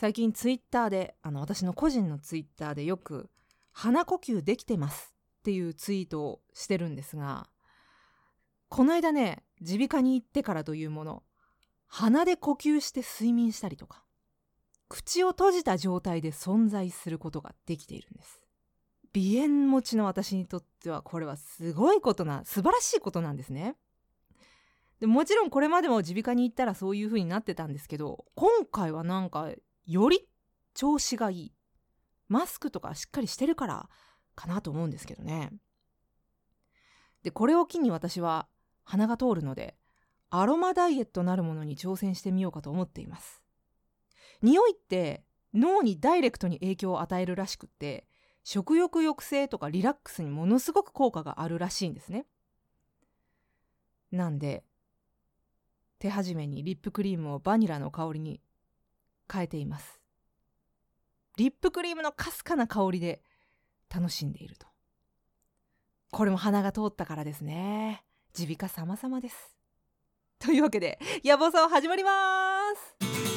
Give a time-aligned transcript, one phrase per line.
[0.00, 3.28] 最近ツイッターであの私の個人のツイッターでよく
[3.74, 7.50] 「鼻呼吸できてます」っていうツイートをしてるんですが
[8.68, 11.24] この間ね耳鼻科に行ってからというもの
[11.88, 14.04] 鼻で呼吸して睡眠したりとか
[14.88, 18.40] 口を閉じた状態で存在することができているんです。
[19.12, 23.74] 鼻炎持ちの私にとってはこれはすごいことな素晴らしいことなんですね。
[25.00, 29.50] でもちろんこれまでも耳鼻科に行ったらそういう風になってたんですけど今回はなんか
[29.88, 30.28] より
[30.74, 31.52] 調子がいい。
[32.28, 33.88] マスクとかしっかりしてるから
[34.34, 35.50] かなと思うんですけどね。
[37.22, 38.48] でこれを機に私は
[38.84, 39.76] 鼻が通るので
[40.30, 43.42] アロマダイエットなるものに挑戦してみようかと思っています。
[44.42, 48.06] 匂いって脳にダイレクトに影響を与えるらしくって
[48.44, 52.26] 食欲抑制とかリラックスにものすごく効果があるらしいんですね。
[54.12, 54.64] なんで
[55.98, 58.42] 手始めにリップクリームをバニラの香りに
[59.30, 60.00] 変えています。
[61.36, 63.22] リップクリームのかすかな香りで
[63.94, 64.66] 楽しんでいると。
[66.10, 68.04] これも鼻が通ったからですね。
[68.36, 69.54] 耳鼻科様々です。
[70.38, 72.10] というわけで野望さん始まりま
[73.02, 73.27] す。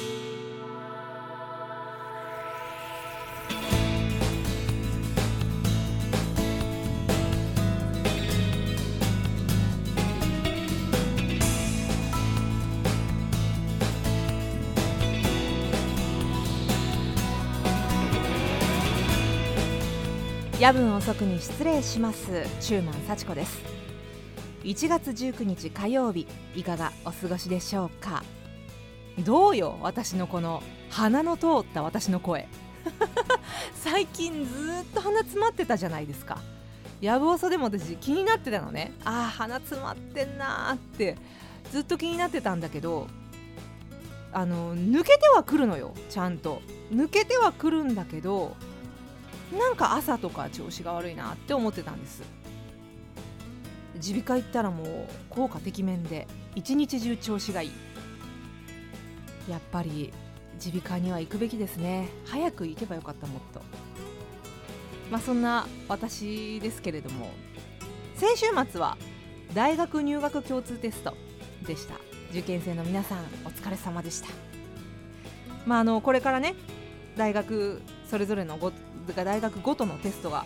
[20.62, 22.46] 夜分遅くに失礼します。
[22.60, 23.64] チューマン幸子です。
[24.64, 28.22] 1月19日火曜日いかがお過ごしでしょうか？
[29.26, 32.48] どうよ私のこの鼻の通った私の声。
[33.74, 36.38] 最近ずっと鼻詰まってたじゃないですか。
[37.02, 38.94] やぶおそでも私気になってたのね。
[39.04, 41.18] ああ鼻詰まってんなーって
[41.72, 43.08] ずっと気になってたんだけど
[44.32, 46.62] あの抜けてはくるのよちゃんと。
[46.94, 48.56] 抜けてはくるんだけど
[49.58, 52.24] なんか朝とか調子が悪いなって思ってたんです。
[53.96, 54.88] 耳鼻科行ったらもう
[55.30, 57.72] 効果てきめんで一日中調子がいい。
[59.50, 60.14] やっぱり
[60.66, 62.08] 耳鼻科には行くべきですね。
[62.26, 63.62] 早く行けばよかったもっと。
[65.12, 67.30] まあそんな私ですけれども。
[68.16, 68.98] 先週末は
[69.54, 71.18] 大学入学共通テスト
[71.68, 71.96] でした。
[72.30, 74.28] 受験生の皆さんお疲れ様でした。
[75.66, 76.56] まああのこれからね
[77.18, 78.72] 大学それぞれのご
[79.14, 80.46] 大学ごとのテストが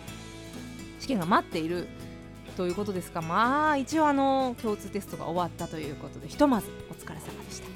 [1.00, 1.88] 試験が待っている
[2.56, 7.68] ということですがまあ一応あの共通テストが終わったということでひとまずお疲れ様でした。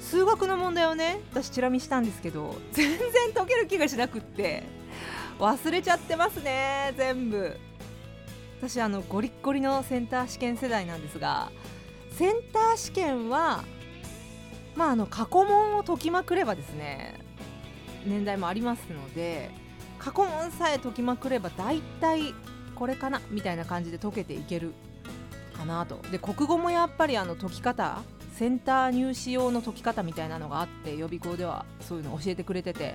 [0.00, 4.62] 数学の問題をね私チラ見したんですけど全然解ける気がしなくって
[5.38, 7.56] 忘れちゃってますね全部。
[8.60, 11.52] 私あのゴリッゴリのセンター試験世代なんですが
[12.12, 13.62] センター試験は
[14.74, 17.14] まああの過去問を解きまくればですね
[18.06, 19.50] 年代もありますので
[19.98, 22.34] 過去問さえ解きまくれば大体
[22.74, 24.72] これかなみたいな感じで解けていける
[25.56, 26.00] かなと。
[26.12, 28.02] で国語もやっぱりあの解き方
[28.34, 32.94] センター入試用の解き方みたいなのがあって予備校ではそういうの教えてくれてて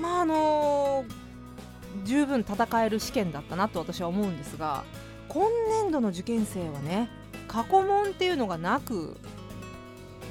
[0.00, 4.84] まああのー、十分戦える試験だったなと私は思うんですが
[5.28, 5.44] 今
[5.82, 7.10] 年度の受験生はね
[7.46, 9.18] 過去問っていうのがなく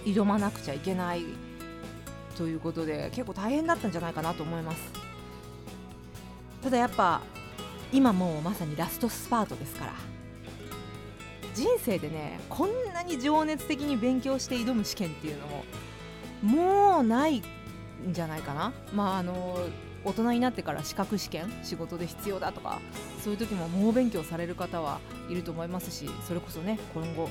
[0.04, 1.24] 挑まなくちゃいけない
[2.32, 4.82] ということで結構大変だったんじゃないかなと思います。
[6.64, 7.22] ただやっぱ
[7.92, 9.94] 今もうまさにラストスパートですから。
[11.54, 15.66] 人生でねこんなに情熱的に勉強して挑む試験っていうのも
[16.42, 17.44] もうないん
[18.12, 18.72] じゃないかな。
[18.94, 19.60] まああの
[20.04, 22.80] 大人になってから資格試験仕事で必要だとか
[23.24, 25.00] そういう時も猛勉強される方は
[25.30, 27.30] いると思いますしそれこそね今後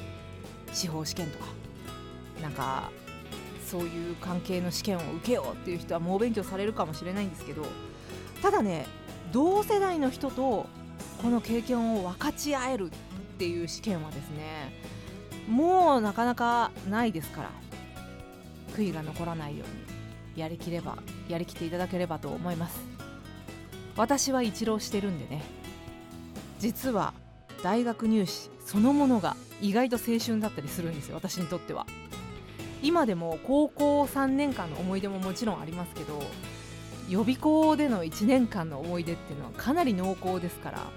[0.73, 1.47] 司法試験とか
[2.41, 2.93] なんか
[3.71, 7.65] そういう関係の試験を受けようっていう人は猛勉強されるかもしれないんですけど
[8.43, 8.87] ただね
[9.31, 10.67] 同世代の人と
[11.23, 12.91] この経験を分かち合えるっ
[13.39, 14.75] ていう試験はですね
[15.49, 17.51] もうなかなかないですから
[18.75, 22.81] 悔いが残らないようにやりきればやりきっていただければと思います。
[23.97, 25.43] 私は一浪してるんでね
[26.59, 27.13] 実は
[27.63, 31.87] 大学入試そのものが意外と青春だったりするんですよ私にとっては。
[32.83, 36.23] 今でも高校3年間の思い出ももちろんありますけど
[37.09, 40.91] 予備校での1年間の思い出っていうのはかなり濃厚ですから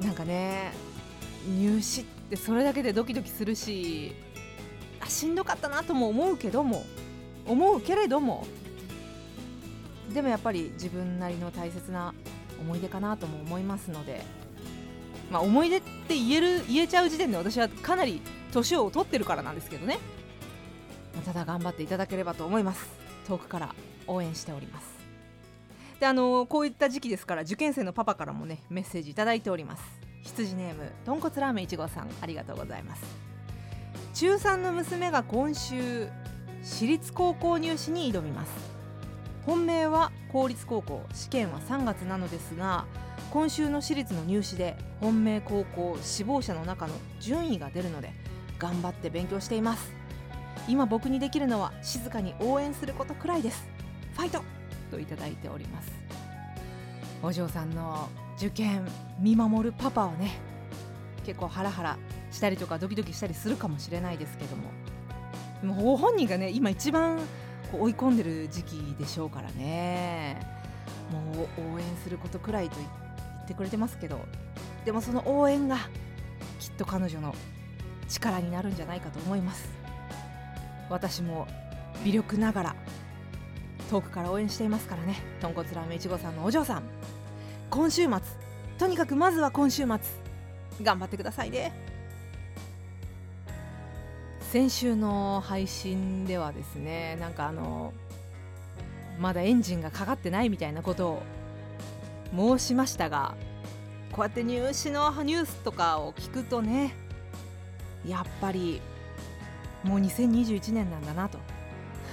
[0.00, 0.72] なんかね
[1.58, 4.12] 入試ってそれだけでドキドキするし
[5.00, 6.84] あしんどかったなとも思うけども
[7.46, 8.46] 思うけれども
[10.12, 12.14] でもやっぱり自分なりの大切な
[12.60, 14.22] 思い出かなとも思いますので
[15.30, 19.98] まあ思い出って言える言えちゃう時点で私はかなり年を取ってるからなんですけどね。
[21.24, 22.86] ただ頑張っていただければと思います。
[23.26, 23.74] 遠くから
[24.06, 24.86] 応援しております。
[25.98, 29.82] であのこういった時期ですから受験生のパパからもねメッセージいただいております。
[30.22, 33.02] 羊ネームとんこつラーメン1号さんありがとうございます。
[34.14, 36.08] 中3の娘が今週
[36.62, 38.52] 私立高校入試に挑みます。
[39.46, 42.84] 本命は公立高校試験は3月なのですが
[43.30, 48.12] 今週の私立の入試で本命高校志望者の中の順位が出るので
[48.60, 49.90] 頑張って勉強しています。
[50.68, 53.66] 今僕にできるのは静かに応援することくらいです。
[54.12, 54.44] ファイト
[54.90, 55.90] といただいております。
[57.22, 58.86] お嬢さんの受験
[59.18, 60.38] 見守るパパはね
[61.24, 61.98] 結構ハラハラ
[62.30, 64.64] したりとかドキドキしたりするかもしれないですけども。
[65.62, 67.18] でもご本人がね今一番
[67.72, 70.40] こう追い込んでる時期でしょうからね。
[71.10, 74.20] もう応援することくらいと言ってくれてますけど。
[74.84, 75.76] でもその応援が
[76.58, 77.34] きっと彼女の
[78.10, 79.68] 力になるんじゃないかと思います。
[80.90, 81.46] 私も
[82.04, 82.76] 微力ながら
[83.90, 85.16] 遠くから応援していますからね。
[85.40, 86.82] 豚骨ラーメンいちごさんのお嬢さん。
[87.70, 88.18] 今週末
[88.78, 89.98] とにかくまずは今週末
[90.82, 91.72] 頑張ってくださいね。
[94.50, 97.92] 先週の配信ではですねなんかあの
[99.20, 101.22] まだエンジンがかかってないみたいなことを
[102.34, 103.36] 申しましたが
[104.10, 106.94] こうやって入試のニュースとかを聞くとね
[108.06, 108.80] やっぱり
[109.82, 111.38] もう2021年なんだなと。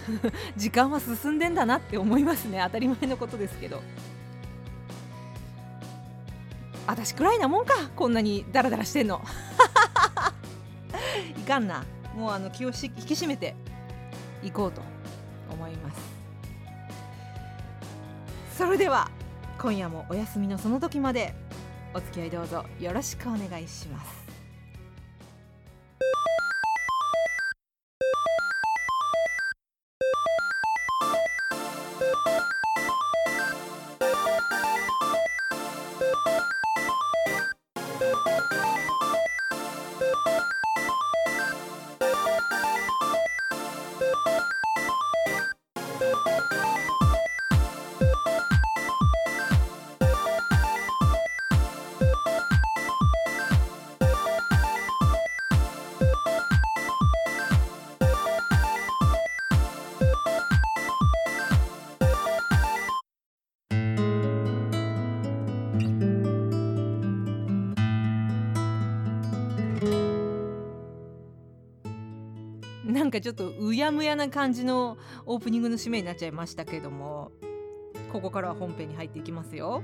[0.56, 2.62] 時間は進んでんだなって思いますね。
[2.64, 3.82] 当たり前のことですけど。
[6.86, 9.22] 私くらいなもんかこんなにダラダラしてんの。
[11.38, 11.84] いかんな。
[12.16, 12.80] もうあの気を引き
[13.14, 13.56] 締めて
[14.42, 14.82] いこうと
[15.52, 16.00] 思います。
[18.58, 19.12] それでは
[19.60, 21.36] 今夜もお休みのその時まで
[21.94, 24.27] お付き合いどうぞよろしくお願いします。
[73.18, 77.32] かちょっとうやむやな感じのオープニングの締めになっちゃいましたけども
[78.12, 79.84] ここからは本編に入っていきますよ。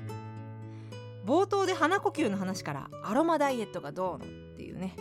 [1.25, 4.27] 冒頭で鼻呼吸の話からアロマダイエットがどうのっ
[4.57, 4.95] ていうね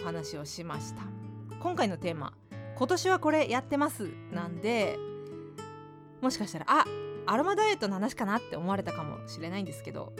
[0.00, 1.02] お話をしました。
[1.60, 2.32] 今回のテーマ
[2.76, 4.98] 今年はこれやってますなんで
[6.20, 6.84] もしかしたらあ
[7.26, 10.12] アロマダイエットの話かなって思われたかもしれないんですけど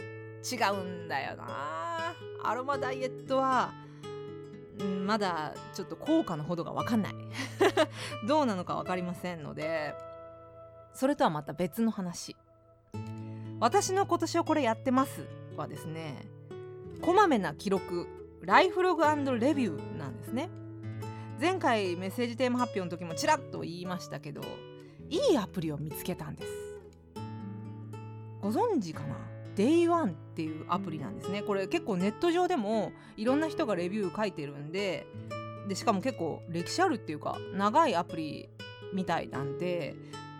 [0.43, 2.13] 違うんだよな。
[2.43, 3.73] アロマダイエットは
[4.83, 7.15] んまだちょっと効果のほどが分かんない。
[8.27, 9.93] どうなのか分かりませんので
[10.93, 12.35] それとはまた別の話。
[13.59, 15.25] 私の今年はこれやってます
[15.55, 16.27] はですね
[17.01, 18.07] こまめな記録
[18.41, 19.03] ライフログ
[19.39, 20.49] レビューなんですね。
[21.39, 24.41] 前回メッセージテーマ発表の時もちらっと言いましたけど
[25.09, 26.51] いいアプリを見つけたんです。
[28.41, 29.34] ご存知かな？
[29.55, 31.41] Day1 っていうアプリなんですね。
[31.41, 35.07] これ結構ネット上でもいろんな人がレビュー書いてるんで
[35.67, 38.49] でしかも結構歴史あるっていうか長いアプリ
[38.93, 39.95] みたいなんで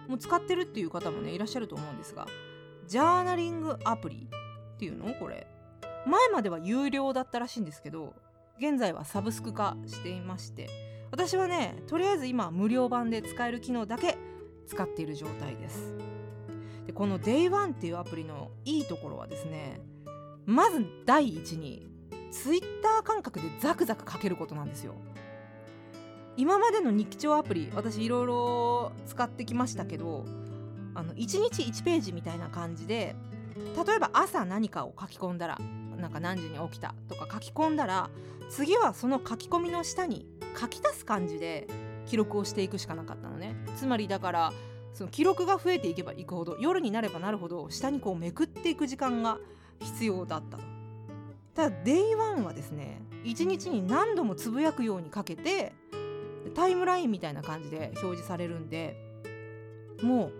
[0.07, 2.27] もう使ってるっていう方もねいらっしゃると思うんですが
[2.88, 5.13] ジャーナリングアプリっていうの？
[5.15, 5.48] これ。
[6.05, 8.13] 前までは有料だったらしいんですけど
[8.60, 10.69] 現在はサブスク化していまして
[11.10, 14.15] 私はねとりあえず今無料版で使える機能だけ
[14.67, 15.95] 使っている状態です。
[16.95, 19.81] この Day1 っていうアプリのいいところはですね
[20.45, 21.87] まず第一に
[22.31, 24.95] Twitter 感覚でザクザク書けることなんですよ。
[26.37, 30.25] 今までの日記帳アプリ私いろいろ使ってきましたけど
[30.93, 33.15] あの1日1ページみたいな感じで
[33.55, 35.57] 例えば朝何かを書き込んだら
[35.97, 38.09] なんか何時に起きたとか書き込んだら
[38.49, 40.27] 次はその書き込みの下に
[40.59, 41.67] 書き足す感じで
[42.05, 43.55] 記録をしていくしかなかったのね。
[43.77, 44.53] つまりだから
[44.95, 49.37] その記録が増えていけばいくほど夜になればなるほど下にこうめくっていく時間が
[49.81, 50.63] 必要だったと。
[51.53, 55.73] ただ Day1 はですね1日に何度もつぶやくようにかけて
[56.53, 58.95] タイムラインみたいな感じで表示されるんで
[60.01, 60.33] もう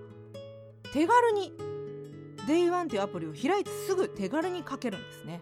[0.94, 1.52] 手軽に
[2.48, 5.42] Day1 っていうアプリを開いてすぐ手軽に書けるんですね。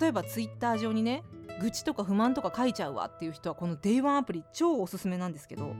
[0.00, 1.22] 例えば Twitter 上にね
[1.60, 5.74] 愚痴とか不満とか書いちゃうわっていう人はこの Day1 アプリ超おすすめなんですけど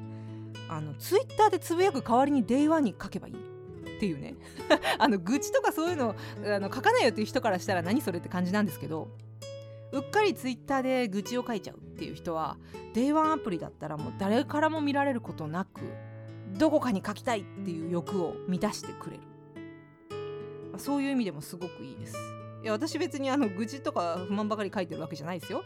[0.76, 4.35] あのツイッターでつぶやく代わりに Day1 に書けばいいっていうね。
[4.99, 6.14] あの愚痴とかそういうの
[6.45, 9.09] あの書かないよっていう人からしたら何それって感じなんですけど。
[9.93, 12.57] うっかりツイッターで愚痴を書いちゃうっていう人は
[12.95, 15.83] Day1 アプリだったらもう誰からも見られることなく
[16.57, 19.23] どこかに書きたいっていう欲を満たしてくれる。
[20.79, 22.17] そういう意味でもすごくいいです。
[22.62, 25.62] いや私別にあの愚痴とか不満ばかり書いてるわけじゃないですよ。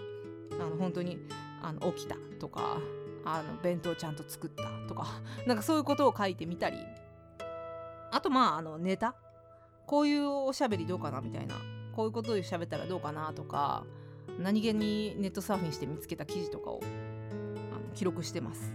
[0.52, 1.18] あの本当に
[1.62, 2.78] あの起きたとか
[3.26, 6.78] あの弁当ちゃんと作ったとか なんかそういうことを書いてみたり。
[8.12, 9.14] あとまああのネタ。
[9.84, 11.56] こういうおしゃべりどうかなみたいな。
[11.94, 13.84] こういうことを喋ったらどうかなとか。
[14.38, 18.72] 何気にネットサーフィンして見つけた記事とかをあの記録してます。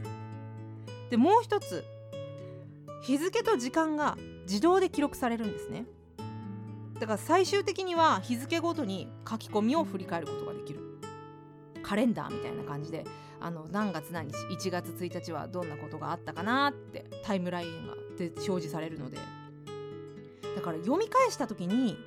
[1.09, 1.83] でもう一つ。
[3.01, 5.85] 日付と時間が自動で記録されるんですね。
[6.99, 10.99] だから最終的には日付ごとに書き込みを振り返ることができる。
[11.81, 13.05] カレンダーみたいな感じで。
[13.41, 14.35] あの何月何日
[14.67, 19.17] 1月1日はどんなことがあったかなってタイムラインがで表示されるので。
[20.55, 21.97] だから読み返した時に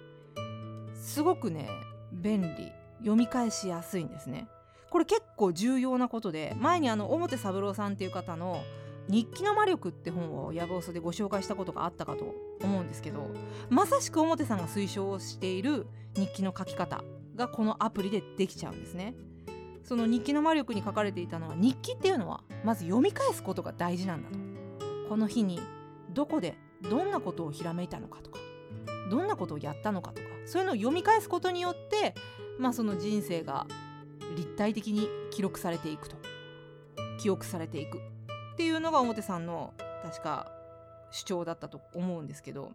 [0.95, 1.69] すごくね
[2.13, 2.73] 便利。
[2.99, 4.49] 読み返しやすいんですね。
[4.91, 8.63] これ結構重要なことで前にあの表三郎さんっていう方の
[9.09, 13.29] 「日記の魔力」って本をやぶおそでご紹介したことがあったかと思うんですけど
[13.69, 17.03] まさしく表さんが推奨している日記の書き方
[17.35, 19.15] がこのアプリでできちゃうんですね。
[19.85, 24.39] その日記の魔力に書かれていたのは日記っていうのはまず読み返すことが大事なんだと。
[25.09, 25.61] この日に
[26.15, 28.39] どこでどんなことをひらめいたのかとか
[29.11, 32.15] どんなことをやったのかとかそういうのを読み返すことによって
[32.59, 33.67] まあその人生が
[34.37, 36.17] 立体的に記録されていくと。
[37.21, 37.99] 記憶されていく。
[37.99, 38.01] っ
[38.57, 40.51] ていうのが表さんの確か
[41.11, 42.73] 主張だったと思うんですけど。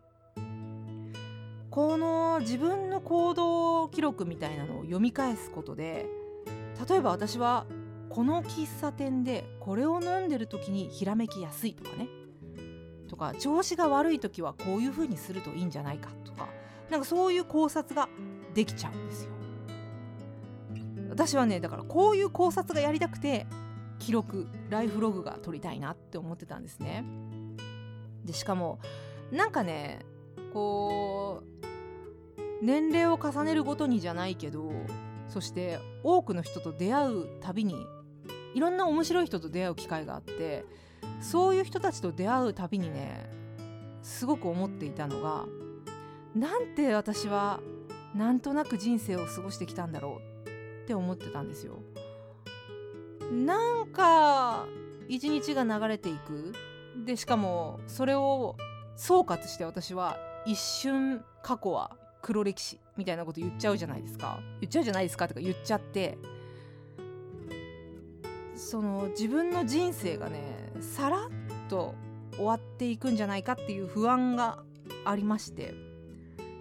[1.72, 6.08] この自分の行動記録みたいなのを読み返すことで
[6.88, 7.66] 例えば私は
[8.10, 12.08] この喫茶店でこれを飲んでる時にひらめきやすいとかね
[13.08, 16.48] とか調子が悪い時はこういう風にするといいんじゃないかとか
[16.90, 18.08] なんかそういう考察が
[18.54, 19.32] できちゃうんですよ。
[21.10, 23.46] 私はねだからこういう考察がやりたくて
[23.98, 27.04] 記録ライフログが撮りたいなって思ってたんですね。
[28.24, 28.80] でしかも
[29.32, 30.00] なんかね
[30.54, 34.72] こう年齢を重ねるごとにじゃないけど
[35.28, 37.86] そして多くの人と出会うたびに
[38.54, 40.66] いろんな面白い人と出会う機会があって
[41.22, 43.30] そういう人たちと出会うたびにね
[44.02, 45.46] すごく思っていたのが
[46.36, 47.60] なんて私は
[48.16, 50.50] なんとなく人生を過ごしてきたんだろう
[50.84, 51.80] って思ってたんですよ。
[53.32, 54.66] なんか
[55.08, 56.54] 一日が流れていく
[57.06, 58.56] でしかもそれを
[58.96, 61.96] 総括して私は一瞬過去は
[62.30, 64.40] 黒歴史みたいなこと言っちゃうじゃないですか。
[64.62, 66.20] 言っちゃうじゃないですかとか言っちゃって。
[68.56, 71.30] その自分の人生がねさらっ
[71.70, 71.96] と
[72.36, 74.60] 終わっていくんじゃないかっていう不安が
[75.06, 75.74] ありまして。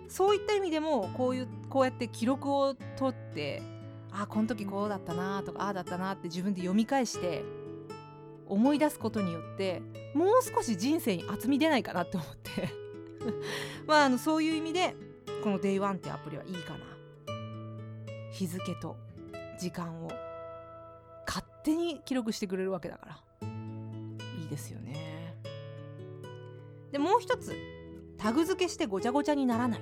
[0.09, 3.63] そういった意味でもこういうこうやって記録を取って
[4.11, 7.45] あこの時こうだったなとかああだったなって自分で読み返して
[8.47, 9.83] 思い出すことによって
[10.15, 12.71] もう少し人生に厚み出ないかなって思って。
[13.87, 14.97] まああのそういう意味で
[15.43, 16.79] この Day1 ってアプリはいいかな。
[18.33, 18.97] 日付と
[19.59, 20.11] 時間を
[21.27, 23.49] 勝手に記録してくれるわけだから。
[24.41, 25.37] いいですよね。
[26.93, 27.55] でもう一つ
[28.17, 29.81] タグ付けしてごちゃごちゃにならない。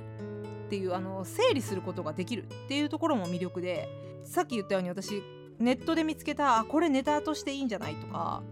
[0.66, 3.88] っていうあの整理することができるっていうところも魅力で
[4.24, 5.22] さっき言ったように私
[5.60, 8.42] ネットで見つけたあこれネタとしていいんじゃないとか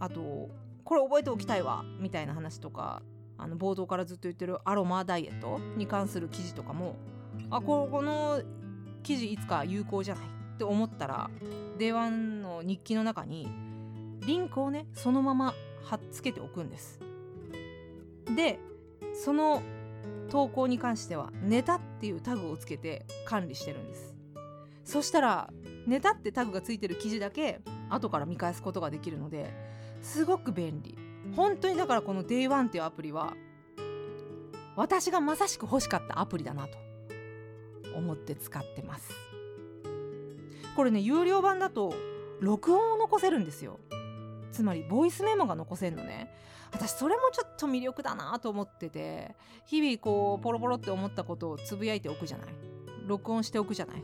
[0.00, 0.50] あと
[0.84, 3.02] これ覚えておきたいわみたいな話とか
[3.42, 6.96] あの冒頭からずっと言ってるアロマダイエットに関する記事とかも
[7.50, 8.40] あここの
[9.02, 10.24] 記事いつか有効じゃない？
[10.24, 11.30] って思ったら
[11.78, 12.10] Day1
[12.42, 13.48] の日記の中に
[14.20, 17.00] リンクをねそのまま貼っつけておくんです。
[18.36, 18.60] で
[19.12, 19.62] その
[20.30, 24.14] 投稿に関してはネタっていうタグをつけて管理してるんです。
[24.84, 25.50] そしたら
[25.86, 29.52] ネタってタグがついてる記事だけ後から見返すことができるので
[30.00, 30.96] すごく便利。
[31.34, 33.34] 本当にだからこの Day1 っていうアプリは
[34.76, 36.78] 私がまさしく欲しかったアプリだなと
[37.96, 39.12] 思って使ってます。
[40.76, 41.94] これね有料版だと
[42.40, 43.78] 録音を残せるんですよ。
[44.50, 46.30] つまりボイスメモが残せるのね。
[46.72, 49.36] 私それもちょっと魅力だなと思ってて
[49.66, 52.46] 日々こうポロポロって思ったことをつぶやいておくじゃない。
[53.06, 54.02] 録音しておくじゃない。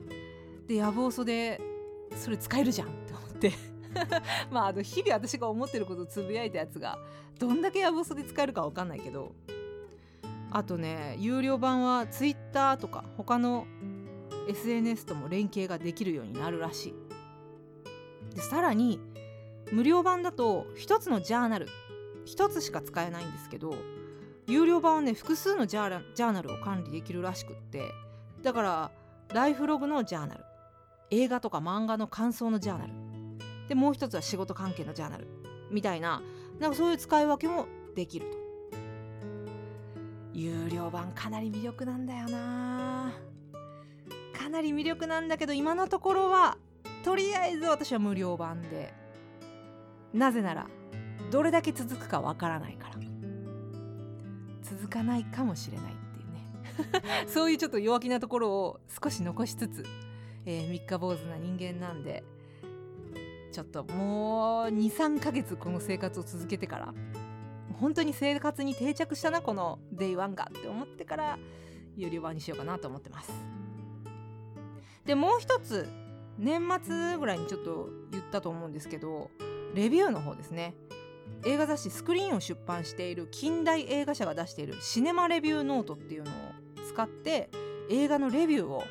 [0.67, 1.61] でやぶおそで
[2.15, 3.78] それ使えるじゃんって思って。
[4.51, 6.99] まああの日々私が思ってることをつぶやいたやつが
[7.39, 9.33] どんだけやぶおそで使えるか分かんないけど
[10.51, 13.67] あとね有料版は Twitter とか他の
[14.49, 16.95] SNS とも連携ができるようになるらしい。
[18.35, 19.01] でさらに
[19.73, 21.69] 無料版だと一つのジャーナル
[22.27, 23.75] 1つしか使えないんですけど
[24.47, 27.83] 有料版はね複数のジャーナルを管理できるらしくって
[28.43, 28.91] だから
[29.35, 30.45] ライフログのジャーナル
[31.11, 32.93] 映画とか漫画の感想のジャーナル
[33.69, 35.29] でもう一つは仕事関係のジャーナル。
[35.71, 36.23] みたいな。
[36.59, 38.39] なんかそういう使い分けもできると。
[40.33, 43.13] 有料版かなり魅力なんだよな。
[44.33, 46.57] かなり魅力なんだけど今のところは
[47.05, 48.95] とりあえず私は無料版で。
[50.15, 50.67] なぜなら
[51.31, 52.95] どれだけ続くかわからないから。
[54.63, 57.27] 続かないかもしれないっていうね。
[57.29, 59.85] そういうちょっと弱気なところを少し残しつつ、
[60.45, 62.25] えー、三日坊主な人間なんで。
[63.51, 66.95] ちょっともう23ヶ月この生活を続けてから
[67.81, 71.39] 本当に生活に定着したなこの Day One がって思ってから
[71.97, 73.33] 有料版にしようかなと思ってます。
[75.05, 75.89] でもう一つ
[76.39, 79.31] 年末ぐらいにちょっと言ったと思うんですけど
[79.75, 80.75] レビューの方ですね。
[81.45, 86.35] 映画雑誌スクリーンを出版している近代映画社が出しているシネマレビューノートっていうのを
[86.89, 87.49] 使って
[87.91, 88.83] 映画のレビューを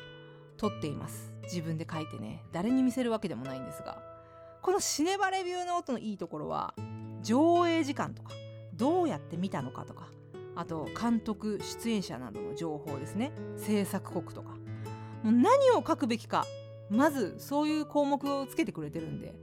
[0.56, 1.32] 取っています。
[1.44, 4.17] 自分で書いてね誰に見せるわけでもないんですが。
[4.62, 6.74] このシネマレビューノートのいいところは
[7.22, 8.32] 上映時間とか
[8.74, 10.08] どうやって見たのかとか
[10.54, 13.30] あと監督出演者などの情報ですね。
[13.56, 14.56] 制作国とか。
[15.22, 16.44] もう何を書くべきか
[16.90, 19.34] まずそういう項目をつけてくれてるんで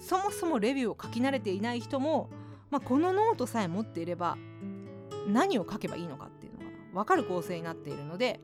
[0.00, 2.28] そもそもレビューを書き慣れていない人も、
[2.70, 4.36] まあ、このノートさえ持っていれば
[5.28, 8.40] 何を書けばいいのかっていうのが分かる構成になっているので、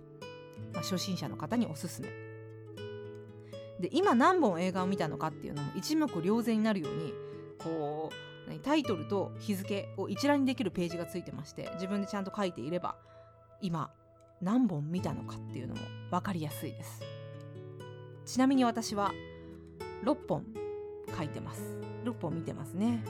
[0.72, 2.27] まあ、初心者の方におすすめ。
[3.80, 7.12] で今何本映画を見たのかっていうのも一目瞭然になるように
[7.58, 12.96] こうタイトルと日付を一覧にできるページがついてまして自分でちゃんと書いていれば
[13.60, 13.90] 今
[14.40, 15.80] 何本見たのかっていうのも
[16.10, 17.02] 分かりやすいです。
[18.24, 19.12] ちなみに私は
[20.04, 20.44] 6本
[21.16, 21.62] 書いてます。
[22.04, 23.02] 6本見てますね。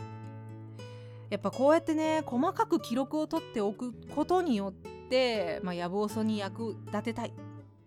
[1.31, 4.73] やっぱこうやってね細かく記録を取っておくことによっ
[5.11, 7.33] て、まあ、やぶおそに役立てたいっ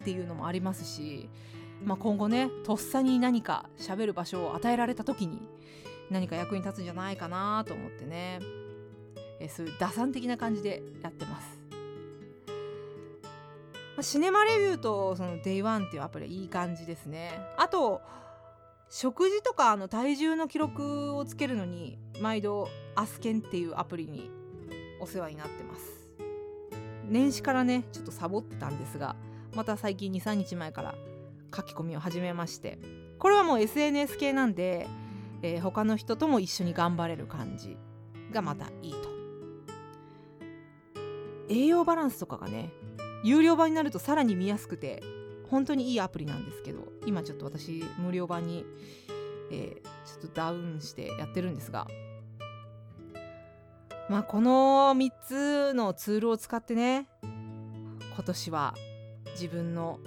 [0.03, 1.29] ていうのもありますし、
[1.83, 5.41] まあ、今後ねとっさに何か喋る場所を与えられた時に
[6.09, 8.39] 何か役に立つんじゃないかなと思ってね
[9.39, 11.59] えそういう打算的な感じでやってます。
[13.95, 17.31] まあ、シネマレビューとその Day1 っていうアプリはいい感じですね。
[17.57, 18.01] あと
[18.89, 24.29] 食事とかあの体重の記録をつけるのに毎度アスケンっていうアプリに
[24.99, 26.09] お世話になってます
[27.05, 29.15] 年始からねちょっとサボってたんですが
[29.55, 30.95] また最近23日前から
[31.55, 32.79] 書き込みを始めまして。
[33.19, 34.87] これはもう SNS 系なんで、
[35.43, 37.77] えー、他の人とも一緒に頑張れる感じ
[38.31, 39.11] がまたいいと。
[41.49, 42.71] 栄養バランスとかがね
[43.23, 45.03] 有料版になるとさらに見やすくて
[45.49, 48.65] 本当にいいアプリなんですけど今ちょっと私無料版に、
[49.51, 51.87] えー、ちょっとダウンしてやってるんですが。
[54.09, 58.73] まあこの3つのツールを使ってね今年は
[59.33, 59.99] 自分の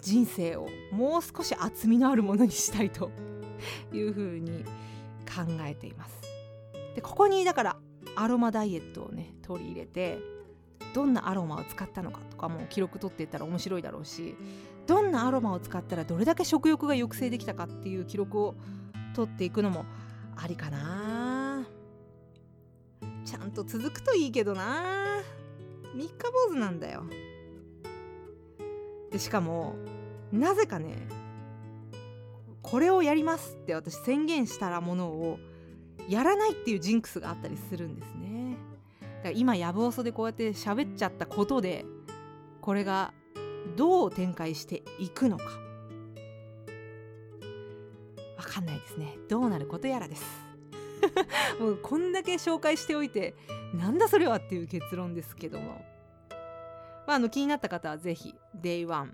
[0.00, 3.10] 人生をもう少し厚みのあるものにしたいと
[3.92, 4.64] いうふうに
[5.24, 6.20] 考えています。
[6.94, 7.76] でここにだから
[8.14, 10.18] アロマダイエットをね取り入れて
[10.94, 14.34] どんなアロマを使ったのかとかも記録取っていったら面白いだろうし
[14.86, 18.54] どんなアロマを使ったらどれだけ食欲が抑制できたかっていう記録を
[19.14, 19.84] 取っていくのも
[20.36, 21.66] ありかな。
[23.24, 25.22] ちゃんと続くといいけどな。
[25.94, 27.04] 三日坊主なんだよ。
[29.16, 29.76] でしかも
[30.30, 31.08] なぜかね
[32.60, 35.38] これをやりますって私宣言したらものを
[36.06, 38.56] やらないっていうジンクスがあったりするんですね。
[39.00, 41.86] だから今やぶおそでこうやって喋っちゃったことで
[42.60, 43.14] これが
[43.76, 45.44] どう展開していくのか。
[48.36, 49.16] わかんないですね。
[49.28, 50.24] どうなることやらです。
[51.58, 53.34] もうこんだけ紹介しておいて
[53.72, 55.82] なんだそれはっていう結論ですけども、
[57.06, 59.08] まあ、あの気になった方はぜひ Day1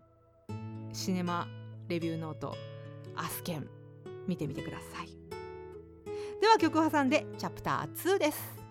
[0.93, 1.47] シネマ
[1.89, 2.57] レビューノート
[3.17, 3.69] アスケン
[4.27, 5.09] 見てみてください。
[6.41, 8.62] では曲を挟んでチャプター2です。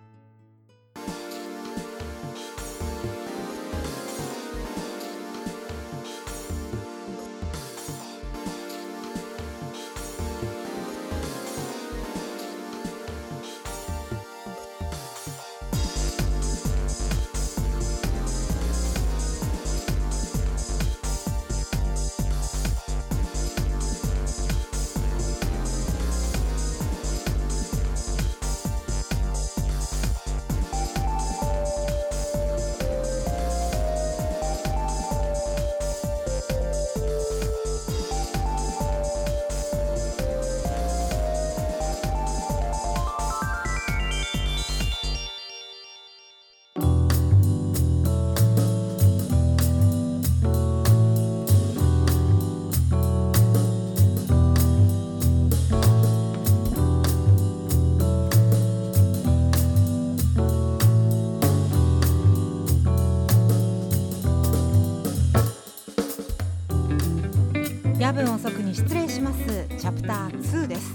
[69.81, 70.93] チャプター2です。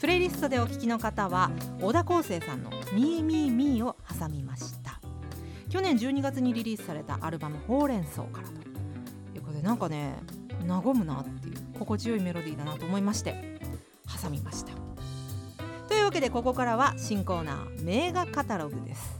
[0.00, 5.00] プレイリストでお聞きの方は小田康生さんの「ミーミーミー」を挟みました。
[5.70, 8.54] 去年12月にリリースされたアルバム「ほうれん草」からと。
[9.36, 10.16] いうことでなんかね
[10.66, 13.60] 和むなっていう心地よいメロディーだなと思いまして
[14.20, 14.72] 挟みました。
[15.86, 19.16] というわけでここからは新コーナー名画カタログです。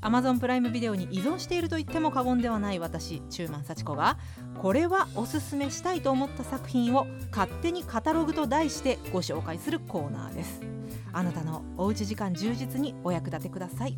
[0.00, 4.18] Amazon プライムビデオに依存していると言っても過言ではない私中馬幸子が
[4.60, 10.60] これはおすすめしたいと思った作品を勝手にカタログと題してご紹介するコーナーです。
[11.12, 13.96] あなたのおうち時間充実にお役立てください。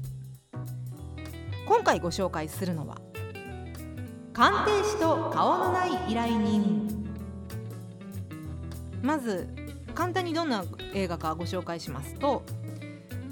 [1.66, 2.98] 今回ご紹介するのは
[4.32, 7.06] 鑑定士と顔のない依頼人。
[9.02, 9.48] まず
[9.94, 12.42] 簡単にどんな映画かご紹介しますと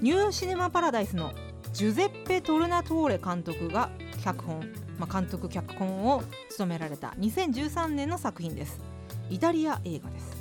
[0.00, 1.32] ニューシネマ・パラダイスの
[1.72, 3.90] ジュゼッペ・トルナトーレ監督が
[4.22, 4.62] 脚本、
[4.98, 8.80] まあ、監督脚本を務められた2013年の作品です。
[9.30, 10.36] イタリア映画です。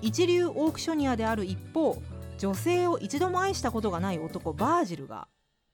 [0.00, 2.02] 一流オークショニアである一方
[2.38, 5.28] 女性を一度も愛したことがない男バージルが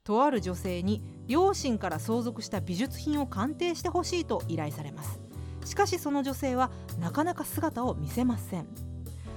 [0.04, 5.20] とある女性に両親から相続した美術品を鑑定してほしいと依頼されます。
[5.64, 8.66] しかしその女性はなかなか姿を見せません。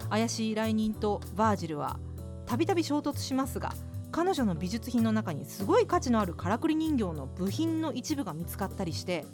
[0.09, 1.99] 怪しい依頼人とバージルは
[2.45, 3.73] たびたび衝突しますが
[4.11, 9.25] 彼女の美術品の中にすごい価値のあるからくり人形の部品の一部が見つかったりして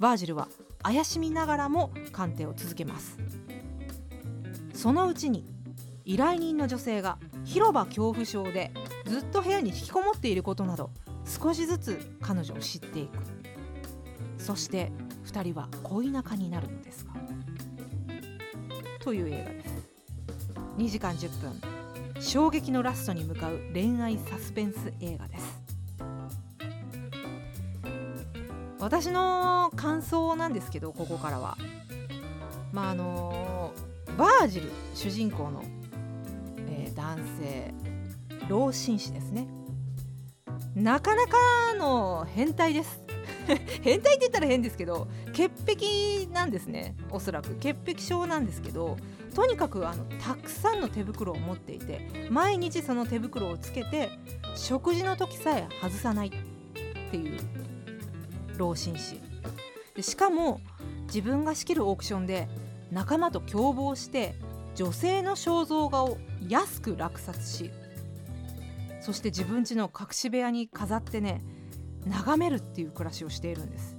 [0.00, 0.48] バージルは
[0.82, 3.18] 怪しみながらも鑑定を続けます。
[4.74, 5.46] そのうちに
[6.04, 8.72] 依頼人の女性が広場恐怖症で
[9.06, 10.90] ずっと部屋に引きこもっていることなど
[11.24, 13.18] 少しずつ彼女を知っていく。
[14.36, 14.92] そして
[15.26, 17.12] 2人は恋仲になるのですが
[19.00, 19.74] という映画です。
[20.76, 21.83] 2時間10分。
[22.24, 25.60] 衝撃のラストに向かう恋愛サスペンス映画です。
[28.80, 31.58] 私の感想なんですけどここからは。
[32.72, 33.74] まああの
[34.16, 35.62] バージル主人公の、
[36.66, 37.74] えー、男性
[38.48, 39.46] 老紳士ですね。
[40.74, 41.36] なかなか
[41.78, 43.02] の変態です。
[43.82, 46.96] 変態って言ったら変ですけど潔癖なんですね。
[47.10, 47.54] おそらく。
[47.56, 48.96] 潔癖症なんですけど
[49.34, 54.10] とにかくあのたくさんの手袋を持っていて毎日その手袋をつけて
[54.54, 56.30] 食事の時さえ外さないっ
[57.10, 57.38] ていう
[58.56, 59.20] 老紳士。
[59.96, 60.60] でしかも
[61.06, 62.48] 自分が仕切るオークションで
[62.90, 64.34] 仲間と共謀して
[64.74, 66.18] 女性の肖像画を
[66.48, 67.70] 安く落札し
[69.00, 71.44] そして自分家の隠し部屋に飾ってね
[72.06, 73.96] 眺めるっていう暮らしをしているんです。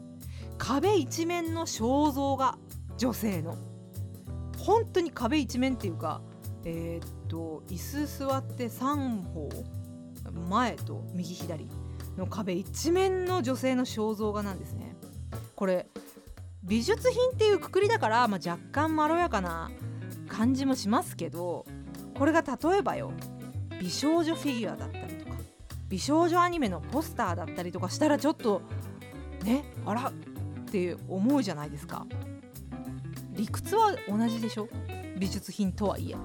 [0.58, 2.58] 壁一面の肖像画
[2.98, 3.58] 女性の。
[4.66, 6.22] 本当に壁一面っていうか
[6.64, 9.50] えー、っと椅子座って3方
[10.50, 11.70] 前と右左
[12.18, 14.96] の壁一面の女性の肖像画なんですね。
[15.56, 15.88] これ
[16.64, 19.70] 美術品っていうくくりだから、まあ、若干まろやかな
[20.28, 21.66] 感じもしますけど
[22.18, 23.12] これが例えばよ
[23.80, 25.38] 美少女フィギュアだったりとか
[25.88, 28.64] 美少女アニメのポスターだったりとかしたらちょっと
[29.44, 30.14] ねあらっ
[30.72, 32.08] て思うじゃないですか。
[33.36, 34.68] 理屈は同じでしょ？
[35.18, 36.16] 美術品とはいえ。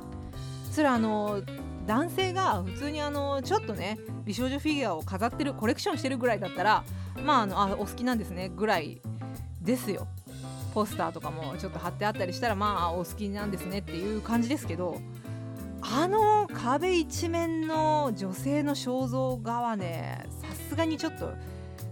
[0.70, 1.42] それはあの
[1.87, 6.85] 男性が普通にあのちょっとね美少女フィギュアを飾ってるコレクションしてるぐらいだったら
[7.25, 9.01] まああのあお好きなんですねぐらい
[9.61, 10.07] ですよ。
[10.73, 15.01] ポスターとかもちょっと貼ってあったりしたらまあお好きなんですねっていう感じですけど
[15.83, 21.33] あの壁一面の女性の肖像画はねさすがにちょっと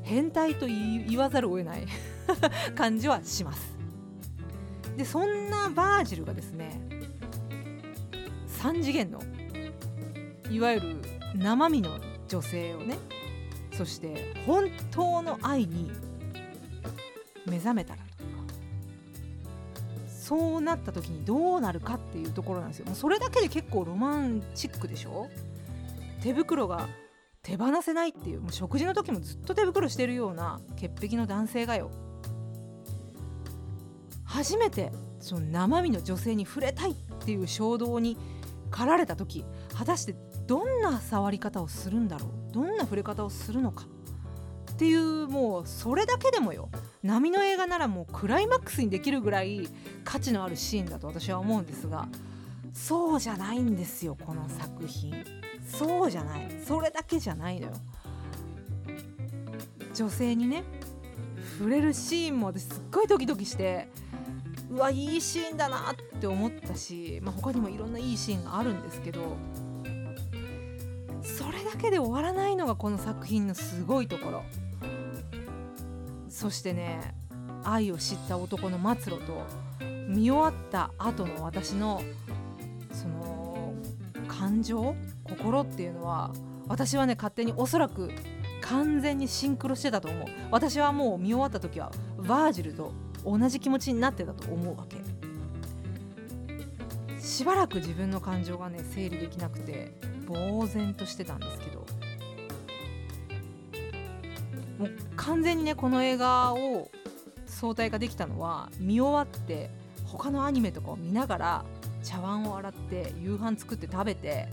[0.04, 1.86] 変態と言わざるを得ない
[2.76, 3.76] 感じはします。
[4.98, 6.80] でそんなバージルがですね
[8.60, 9.22] 3次元の
[10.50, 10.96] いわゆる
[11.36, 12.98] 生身の女性をね
[13.72, 15.92] そして本当の愛に
[17.46, 18.08] 目覚めたらと。
[18.08, 18.08] か
[20.08, 22.86] そうなった時にどうなるかっていうところなんですよ。
[22.86, 25.28] もうそれだけで結構ロマンチックでしょ。
[26.22, 26.88] 手袋が
[27.42, 31.92] 手放せないっていうもう食事の時もずっと手袋してるような潔癖の男性がよ。
[34.28, 38.16] 初めてその生身の女性に触れたいっていう衝動に
[38.70, 40.14] 駆られた時果たして
[40.46, 42.52] どんな触り方をするんだろう？
[42.52, 43.86] どんな触れ方をするのか？
[44.70, 46.68] っていうもうそれだけでもよ。
[47.02, 49.66] 波の映画ならもうクライマックスにできるぐらい
[50.04, 52.06] 価値のあるシーンだと私は思うんですが
[52.74, 55.24] そうじゃないんですよこの作品。
[55.66, 56.48] そうじゃない。
[56.66, 57.72] それだけじゃないのよ。
[59.94, 60.64] 女性にね
[61.58, 63.88] 触れるシーンも私すっごいドキドキして
[64.70, 69.36] うわいいシーンだなって思ったし、まあ、他にもいろんないいシーンがあるんですけど
[71.22, 74.42] それだけで終わらないのがこの作品のすごいところ。
[76.28, 77.14] そしてね
[77.64, 79.44] 愛を知った男の末路と
[80.08, 82.02] 見終わった後の私の
[82.92, 83.74] その
[84.28, 86.30] 感情心っていうのは
[86.68, 88.10] 私はね勝手におそらく
[88.60, 90.28] 完全にシンクロしてたと思う。
[90.50, 92.92] 私はもう見終わった時はバージルと
[93.30, 94.96] 同じ気持ちになってたと思うわけ。
[97.20, 99.92] しばらく自分の感情がね整理できなくて
[100.26, 101.86] 呆然としてたんですけど。
[104.78, 106.88] もう完全にねこの映画を
[107.46, 109.70] 相対化できたのは見終わって
[110.04, 111.64] 他のアニメとかを見ながら
[112.04, 114.48] 茶碗を洗って夕飯作って食べて、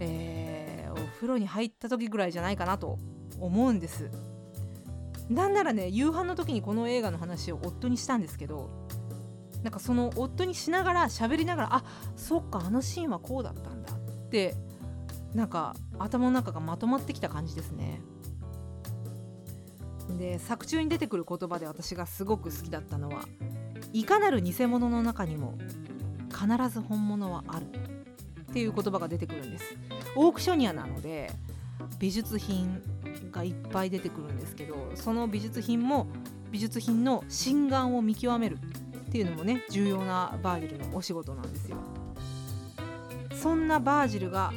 [0.00, 2.98] えー、お風呂に入った時ぐらいじゃないかなと
[3.40, 4.10] 思うんです。
[5.28, 8.70] なんならね夕飯の時にこの映画の話を夫にしたんですけど
[9.62, 11.84] なんかその夫にしながら喋りながらあ
[12.16, 13.98] そっかあのシーンはこうだったんだっ
[14.30, 14.54] て
[15.34, 18.00] なんか頭の中がまとまってきた感じですね。
[20.16, 23.28] で作中に出てくる言葉で私がすごく好きだったのは
[23.92, 25.58] いかなる偽物の中にも
[26.30, 27.66] 必ず本物はある
[28.50, 29.76] っていう言葉が出てくるんです。
[30.16, 31.30] オークショニアなので
[31.98, 32.82] 美術品
[33.30, 36.06] がいっぱい出てくるんですけどその美術品も
[36.50, 38.58] 美術品の真贋を見極める
[39.08, 41.76] っていうのもね重要なバージルのお仕事なんですよ。
[43.34, 44.52] そんなバージルが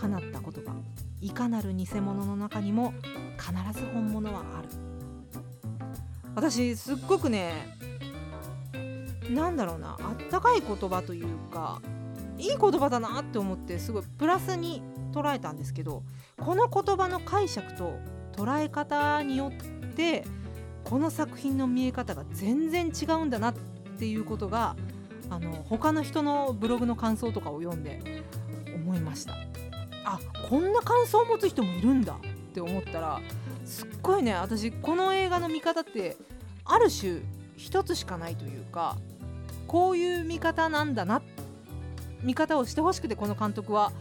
[0.00, 0.74] 放った言葉
[1.20, 2.94] いかなる偽物の中にも
[3.38, 4.68] 必ず本物はある。
[6.34, 7.76] 私すっごくね
[9.30, 11.80] なんだろうなあったかい言葉というか
[12.36, 14.82] いい言葉だなって思ってすごいプラスに
[15.14, 16.02] 捉えたんですけど
[16.38, 17.98] この言葉の解釈と
[18.32, 19.52] 捉え方によ
[19.88, 20.24] って
[20.82, 23.54] この作品の見え方が全然違うんだなっ
[23.98, 24.76] ていうことが
[25.30, 28.00] あの他の人のブログの感想とかを読んで
[28.74, 29.34] 思いました。
[30.04, 33.20] あこんな感想を持つ人もいるんだって思ったら
[33.64, 36.16] すっごいね私この映画の見方って
[36.64, 37.22] ある種
[37.56, 38.96] 一つしかないというか
[39.66, 41.22] こういう見方なんだな
[42.22, 43.92] 見方をしてほしくてこの監督は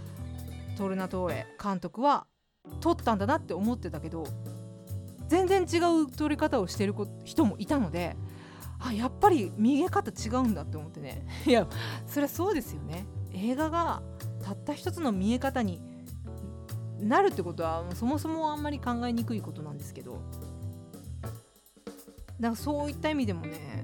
[0.75, 2.25] トルナトーレ監督は
[2.79, 4.25] 撮ったんだなって思ってたけど
[5.27, 8.15] 全然違う撮り方をしてる人もいたので
[8.79, 11.25] あやっぱり見え方違うんだって思ってね。
[11.47, 11.67] いや
[12.05, 13.05] そりゃそうですよね。
[13.31, 14.01] 映画が
[14.43, 15.81] たった一つの見え方に
[16.99, 20.21] なるってことはそもそもあんまり考えにくいことなんですけど
[21.23, 21.35] だか
[22.39, 23.83] らそういった意味でもね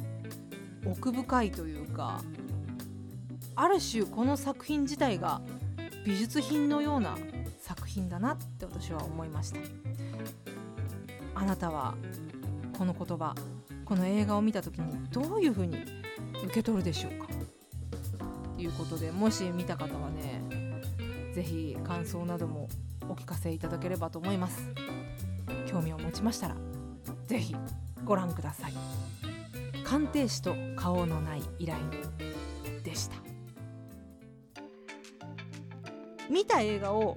[0.86, 2.22] 奥深いというか
[3.56, 5.42] ある種この作品自体が
[6.06, 7.18] 美術品のような
[7.60, 9.60] 作品だなって私は思いました。
[11.36, 11.96] あなたは
[12.78, 13.36] この言葉
[13.86, 15.78] この映画を見た時にどういうふうに
[16.44, 17.28] 受け取るでしょうか？
[18.56, 20.42] ということでもし見た方はね
[21.34, 22.70] 是非感想なども
[23.08, 24.74] お聞かせいただければと思います。
[25.68, 26.56] 興味を持ちましたら
[27.28, 27.56] 是非
[28.04, 28.74] ご覧ください。
[29.84, 31.78] 鑑定士と顔のない依頼
[32.84, 33.29] でした。
[36.30, 37.16] 見た映画を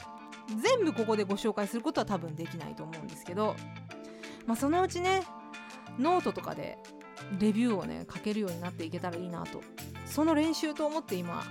[0.60, 3.54] 全部ここでご紹介することは多分できないと思うんですけど、
[4.46, 5.22] まあ、そのうちね
[5.98, 6.78] ノートとかで
[7.38, 9.62] レビューをね書けるようになっていけたらいいなと。
[10.06, 11.42] その練習と思って今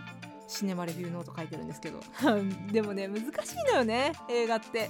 [0.48, 2.00] シネマレビューノート書いてるんですけど。
[2.72, 4.90] でもね難しいのよね映画って。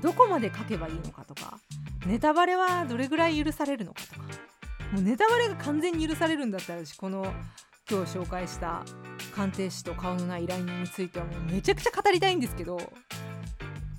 [0.00, 1.58] どこまで書けばいいのかとか
[2.06, 4.22] ネタバレはどれぐらい許されるのかとか。
[4.92, 7.26] もうネタバレが完全に許されるんだったら私この
[7.90, 8.84] 今日紹介した
[9.34, 12.76] 鑑定士と顔のない依頼人についてはもうめちゃくちゃ語りたいんですけど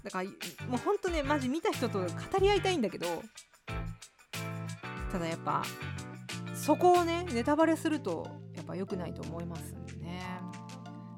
[0.03, 0.29] だから
[0.67, 2.07] もうほんとねマジ見た人と語
[2.39, 3.23] り合いたいんだけど
[5.11, 5.63] ただやっぱ
[6.53, 10.21] そこをねネタバレするとやっぱ良くないと思いますんでね。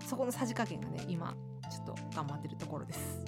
[0.08, 1.36] そこのさじ加減がね今
[1.70, 3.20] ちょっと頑張ってるところです。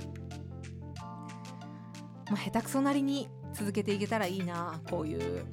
[2.30, 5.46] まあ下手くそなりに続けていけたらいいなこういう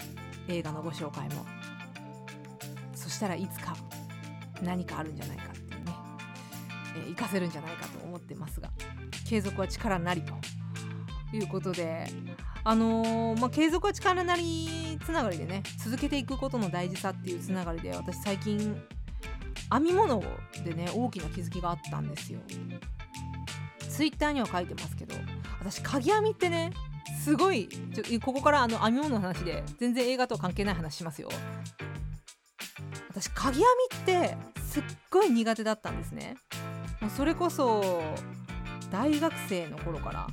[0.48, 1.44] 映画のご紹介も。
[3.20, 3.76] したらいつか
[4.62, 5.92] 何かあるんじゃないかっていうね、
[6.96, 8.70] えー、活かせるんじゃないかと思ってますが
[9.28, 10.33] 継続は力なりと
[11.37, 12.06] いうことで
[12.64, 18.59] あのー、まあ、継続は力なりつながりでね続けていくことの大事さっていうつながりで私最近
[19.70, 20.22] 編み物
[20.64, 22.40] でね大きな気づきがあったんですよ。
[23.88, 25.14] ツイッターには書いてますけど
[25.59, 26.72] 私鍵編みってね
[27.22, 31.28] すごいちょここからあの編み物の話で全然映画と関係ない話しますよ。
[33.10, 36.36] 私鍵編みってすっごい苦手だったんですね。
[37.00, 38.02] もうそれこそ
[38.90, 40.26] 大学生の頃から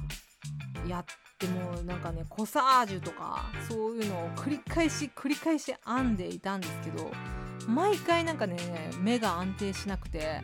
[0.87, 1.05] やっ
[1.39, 7.11] てもなんかねコサージュとかそういうのを繰り返し繰り返し編んでいたんですけど
[7.67, 8.57] 毎回なんかね
[8.99, 10.41] 目が安定しなくて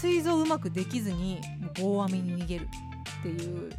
[0.00, 1.40] 追蔵うまくできずに
[1.80, 2.68] 棒編みに逃げる
[3.20, 3.70] っていう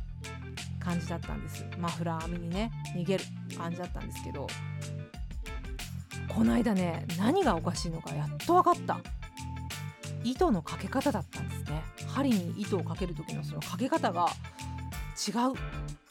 [0.79, 1.65] 感じだったんです。
[1.77, 3.23] マフラー編みにね逃げる
[3.57, 4.47] 感じだったんですけど
[6.33, 8.99] この間ね何がおかしいのかやっと分かった。
[10.23, 11.83] 糸のかけ方だったんですね。
[12.07, 14.27] 針に糸をかける時のそのかけ方が
[15.27, 15.35] 違う。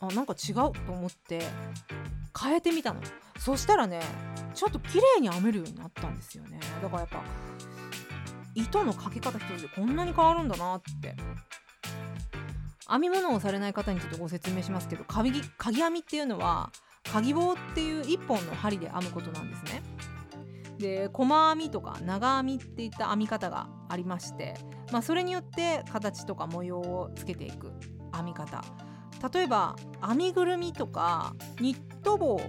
[0.00, 1.42] あなんか違うと思って
[2.40, 3.00] 変えてみたの。
[3.38, 4.00] そしたらね
[4.54, 6.60] ちょっと綺麗に編めるようになったんですよね。
[6.82, 7.22] だからやっぱ
[8.54, 11.14] 糸のかけ方一つでこんなに変わるんだなって。
[12.90, 16.70] 編み物をされない方にちょっとご説明しますけどかぎかぎ編みっていうのは
[17.12, 19.82] かぎ棒っていう1本の針で編むことなんですね。
[20.78, 24.54] で細編みとか長編みっていった編み方がありまして、
[24.92, 27.72] まあ、それによって形とか模様をつけていく
[28.14, 28.62] 編み方。
[29.32, 29.74] 例えば
[30.06, 32.40] 編みぐるみとかニット帽、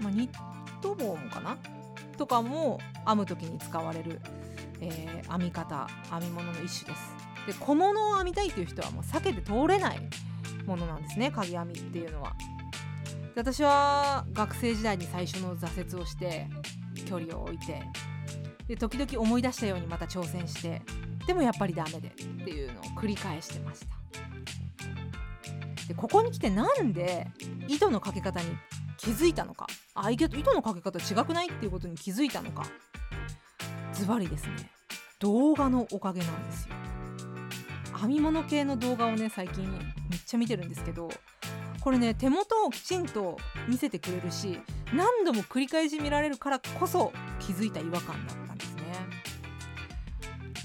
[0.00, 1.58] まあ、ニット帽もかな？
[2.16, 4.22] とかも編む時に使われる、
[4.80, 7.14] えー、編み方編み物の一種です。
[7.46, 10.00] で小物を編みたいっていう人はもう避けて通れない
[10.66, 12.32] ものなんですね鍵編みっていうのは。
[13.36, 16.48] 私は学生時代に最初の挫折をして
[17.04, 17.82] 距離を置いて。
[18.66, 20.82] で時々思い出したようにまた挑戦して。
[21.26, 23.86] でもやっぱりダメでっていうのを繰り返してました。
[25.88, 27.28] でここに来てなんで
[27.68, 28.46] 糸のかけ方に
[28.96, 29.66] 気づいたのか。
[29.94, 32.64] あ糸のかけ方違くないっていうことに気づいたのか。
[33.92, 34.70] ズバリですね。
[35.20, 36.74] 動画のおかげなんですよ。
[38.00, 39.82] 編み物系の動画をね最近めっ
[40.26, 41.08] ちゃ見てるんですけど
[41.86, 43.36] これね手元をきちんと
[43.68, 44.58] 見せてくれるし
[44.92, 48.82] 何度も繰り返し見られるからこそ気づいた違和感だったんですね。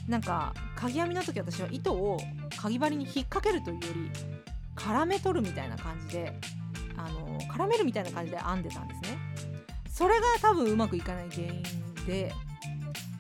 [0.08, 2.18] なんか鍵編みの時私は糸を
[2.60, 4.12] 鍵針に引っ掛けるというより
[4.76, 6.34] 絡め取るみたいな感じで
[6.98, 9.20] あの絡めるみたいな感じで編んでたんですね。
[9.92, 11.64] それが多分うまくいかない原因
[12.08, 12.34] で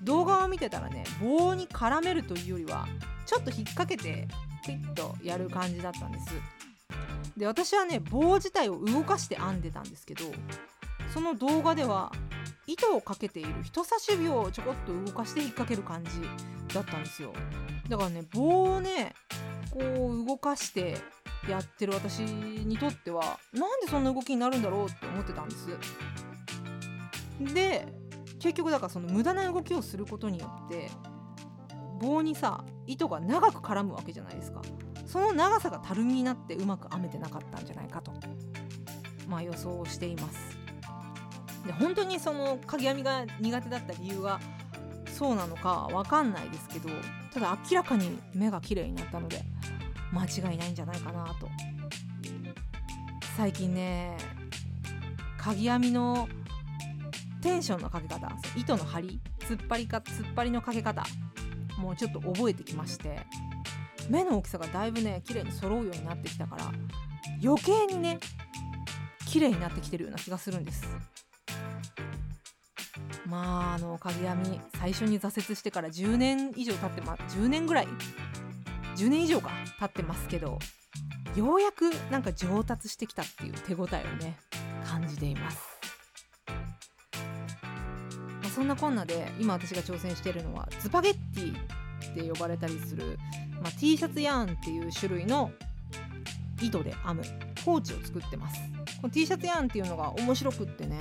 [0.02, 2.88] 動画を見てたらね棒に絡めるというよりは
[3.28, 4.28] ちょっと引っ掛けて
[4.66, 6.61] ピッとやる感じだったんです。
[7.38, 10.26] で私はね棒自体を動かして編んでたんですけど
[11.13, 12.12] その動画では
[12.67, 16.12] 糸をかけている人差し指をちょこっと動かして引っ掛ける感じ
[16.74, 17.34] だったんですよ。
[17.89, 19.13] だからね棒をね
[19.72, 20.98] こう動かして
[21.50, 25.67] やってる私にとってはなんでそんな動きになるんだろうって思ってたんです。
[27.54, 27.88] で
[28.39, 30.89] 結局だからその無駄な動きをすることによって
[32.00, 34.62] 棒にさ糸が長く絡むわけじゃないですか。
[35.12, 38.13] その長さがたるみになってうまく編めてなかったんじゃないかと。
[39.28, 40.58] まあ予想をしています。
[41.65, 44.39] で本当にその鍵編みが苦手だった理由は
[45.06, 46.89] そうなのかわかんないですけど
[47.32, 49.43] ただ明らかに目が綺麗になったので
[50.12, 51.50] 間違いないんじゃないかなと。
[53.36, 54.17] 最近ね
[55.38, 56.30] 鍵編みの
[57.41, 61.04] テンションのかけ方糸の張り突っ張りか突っ張りのかけ方
[61.78, 63.26] もうちょっと覚えてきまして
[64.10, 66.72] 目の大きさがだいぶね綺麗に揃うようになってきたから
[67.44, 68.20] 余計にね
[69.28, 70.86] 綺麗になってきてるような気がするんです。
[73.26, 77.88] まああの鍵編み最初に挫折してから10年以上経ってま10年ぐらい
[78.98, 80.60] 10年以上か経ってますけど
[81.36, 84.38] ようやくなんか上達してきたっていう手応えをね
[84.86, 85.60] 感じています、
[86.48, 86.56] ま
[88.48, 91.56] あ、そんなこんなで今私が挑戦しているのはズパゲッティ
[92.12, 93.17] って呼ばれたりする、
[93.62, 95.52] まあ、T シャツヤーンっていう種類の
[96.62, 97.24] 糸で編む
[97.65, 98.60] ポーチを作ってます。
[99.02, 100.97] この T シャツヤーンっていうのが面白くってね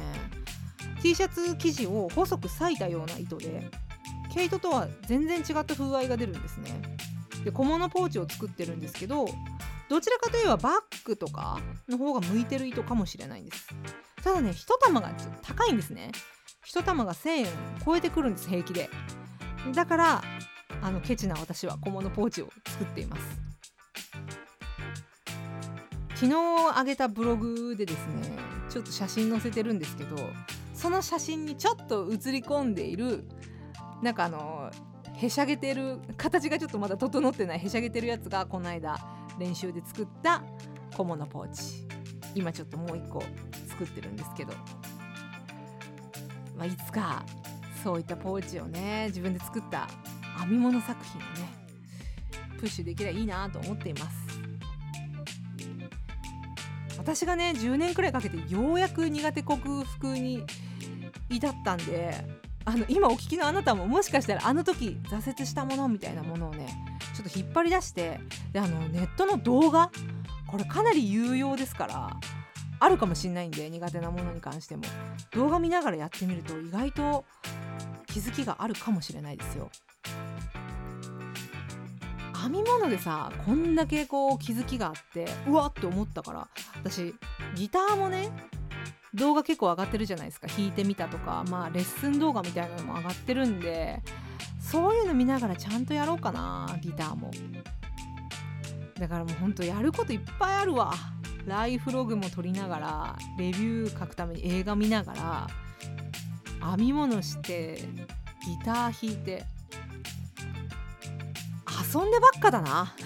[1.02, 3.70] T シャツ生地を細く裂いたような糸で
[4.32, 6.70] 毛糸とは全然違った風合いが出るんですね。
[7.44, 9.26] で小物ポーチを作ってるんですけど
[9.88, 10.72] どちらかといえばバッ
[11.04, 13.68] グとかの方が向いてる糸かもしれないんです。
[14.22, 16.12] ただね1玉がちょっと高いんですね。
[16.66, 17.46] 1玉が1000円
[17.84, 18.88] 超えてくるんです平気で。
[19.74, 20.22] だから
[20.82, 23.22] あのケチな私は小物ポーチを作っています。
[26.14, 26.36] 昨日
[26.74, 28.36] あげたブログでですね
[28.68, 30.16] ちょっと写真載せてるんですけど
[30.74, 33.24] その写真にちょっと写り込んでいる
[34.02, 34.70] なんかあの
[35.14, 38.98] へしゃげてる形がちょっとまだ整ってないへしゃげてるやつがこの間
[39.38, 40.42] 練習で作った
[40.94, 41.86] 小物ポーチ。
[42.34, 43.22] 今ちょっともう一個
[43.68, 44.52] 作ってるんですけど、
[46.56, 47.24] まあ、いつか
[47.82, 49.88] そういったポーチをね自分で作った
[50.40, 51.60] 編み物作品をね
[52.58, 54.40] プッシュできればいいなと思っています
[56.98, 60.44] 私がね10年くらいかけてようやく苦手克服に
[61.30, 62.14] 至ったんで
[62.66, 66.66] あの今お聞きのあなたももしかしたらあの時挫折したものみたいなものをね
[67.14, 68.20] ちょっと引っ張り出して
[68.52, 69.90] であのネットの動画
[70.46, 72.10] これかなり有用ですから
[72.82, 74.82] あるかもしんないんで苦手なものに関しても
[75.32, 77.24] 動画見ながらやってみると意外と
[78.06, 79.70] 気づきがあるかもしれないですよ。
[82.42, 87.14] 編み物でさこんだけこう気づきがあってうわって思ったから私
[87.54, 88.30] ギターもね
[89.14, 90.46] 動画結構上がってるじゃないですか。
[90.46, 94.02] 弾いてみたとかまあレッスン動画みたいなのも上がってるんで
[94.60, 97.30] そういうの見ながらちゃんとやろうかなギターも。
[98.98, 100.94] だからもうほんとやることいっぱいあるわ。
[101.46, 105.46] ライフログも撮りながらレビュー書くために映画見ながら
[106.76, 107.82] 編み物して
[108.46, 109.44] ギター弾いて
[111.92, 112.94] 遊んでばっかだな。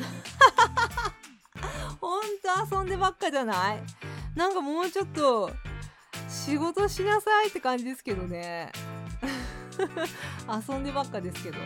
[2.01, 2.23] ほん
[2.69, 3.83] と遊んでばっかじゃない？
[4.37, 5.51] なんかもうちょっと
[6.29, 8.71] 仕事しなさいって感じですけどね。
[10.69, 11.59] 遊んでばっかですけど。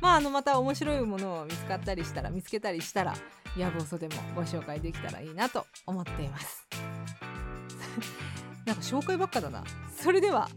[0.00, 3.14] まああのまた面白いものを見つかったりしたら見つけたりしたら
[3.56, 6.68] やぶおそでもご紹介できたらいいなと思っています。
[8.64, 9.64] なんか紹介ばっかだな。
[9.96, 10.48] それでは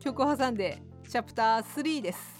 [0.00, 2.35] 曲を挟んでチャプター3です。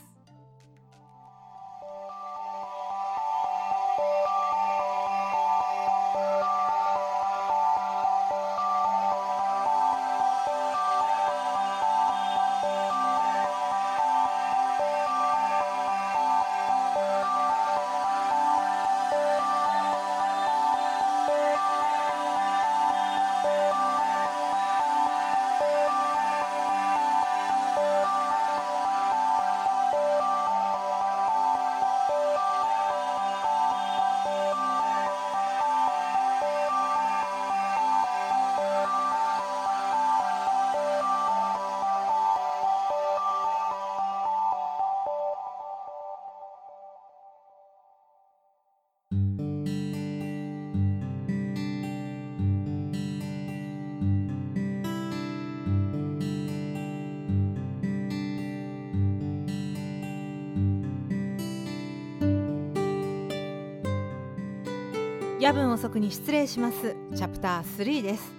[65.47, 66.97] 夜分遅くに失礼します。
[67.15, 68.33] チャプター3です。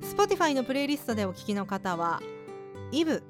[0.00, 2.20] Spotify のプレイリストでお聞きの方は
[2.90, 3.22] イブ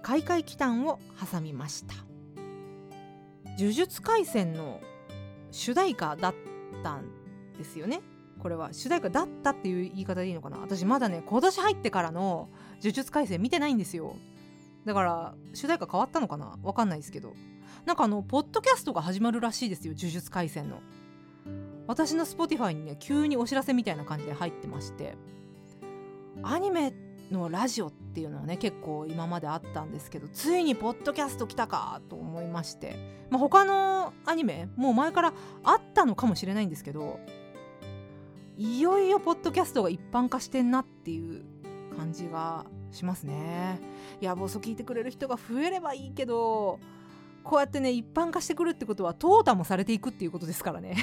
[0.00, 1.94] 開会期間を挟みました。
[3.58, 4.80] 呪術廻戦の
[5.50, 6.34] 主題歌だっ
[6.84, 7.08] たん
[7.58, 8.00] ですよね。
[8.38, 10.58] これは主題歌だったっていう言い方でいいのかな。
[10.58, 12.48] 私まだね今年入ってからの
[12.80, 14.14] 呪術廻戦見てないんですよ。
[14.84, 16.60] だから主題歌変わったのかな。
[16.62, 17.34] わかんないですけど。
[17.86, 20.80] なんかあのポッドキャストが始まるらしいですよ呪術廻戦の。
[21.88, 25.16] 私の Spotify にね急にお知らせみたいな感じで入ってまして
[26.44, 26.92] アニメ
[27.32, 32.96] のラジオっていうのはね結構今まであったんですけどついにポッドキャスト来たかと思いまして、
[33.30, 35.32] まあ、他のアニメもう前から
[35.64, 37.18] あったのかもしれないんですけど
[38.56, 41.44] いよいよポッドキャストが一般化してんなっていう
[41.96, 43.78] 感じがしますね。
[44.20, 46.80] いやボソ聞いてくれる人が増えればいいけど
[47.44, 50.96] こうやってね一般化してくるってことは淘汰もされていくっていうことですからね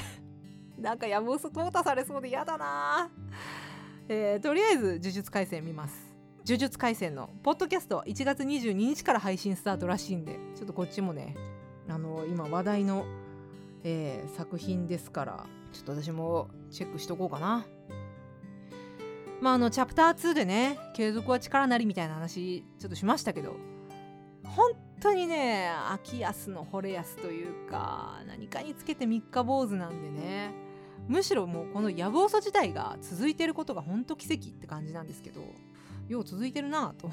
[0.78, 3.10] なんかやぶそ淘汰されそうで嫌だな。
[4.08, 6.06] えー、とりあえず呪術廻戦見ます。
[6.46, 11.34] 呪術廻戦のポッドキャストは1月22日から配信スタートらしいんでちょっとこっちもね
[11.88, 13.04] あの今話題の、
[13.82, 17.66] えー、作品ですからちょっと私もチェックしとこうかな。
[19.40, 23.56] まああのチャプター2でね継続は力なりみたいな話ちょっとしましたけど
[24.44, 24.70] 本
[25.00, 30.65] 当にね秋安の惚れ安というか何かにつけて三日坊主なんでね
[31.08, 35.40] むしろもうこのやぶおそ自体が続いてることがほんと奇跡って感じなんですけど
[36.08, 37.10] よう続いてるなぁと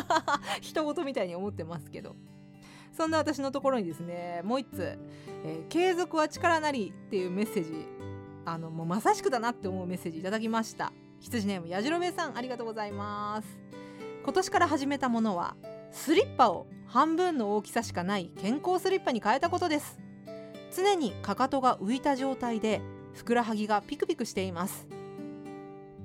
[0.60, 2.16] 人事みたいに思ってますけど。
[2.96, 4.98] そんな私のところにですねもう一つ、
[5.44, 7.88] えー、継続は力なり」っていうメッセージ
[8.44, 10.92] あのもうまさしくだなって思うメッセージいただきました。
[11.20, 13.58] 羊ネームやじろべさんありがとうございます。
[14.22, 15.56] 今年から始めたものは
[15.90, 19.98] スリッパを半分の大きさしかない健康スリッパに変えたことです。
[20.74, 22.80] 常にかかとが浮いた状態で
[23.14, 24.86] ふくらはぎがピクピクしています。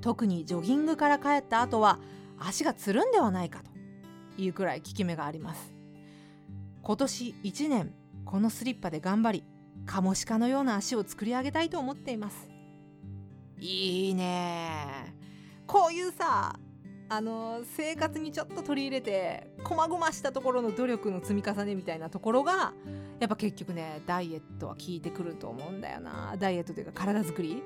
[0.02, 2.00] 特にジョギングから帰った後は
[2.38, 5.74] 足がつるんではないかというくらい効き目があります。
[6.82, 7.94] 今年1年
[8.26, 9.44] このスリッパで頑張り
[9.86, 12.50] カモシカのような足を作り上げたいと思っています。
[13.60, 15.14] いいね。
[15.68, 16.58] こういうさ
[17.12, 22.74] あの生活にちょっと取り入れてこまごましたところの努力の積み重ねみたいなところが
[23.20, 26.36] やっぱ結局ねダイエットは効いてくると思うんだよな。
[26.40, 27.62] ダイエットというか体づくり？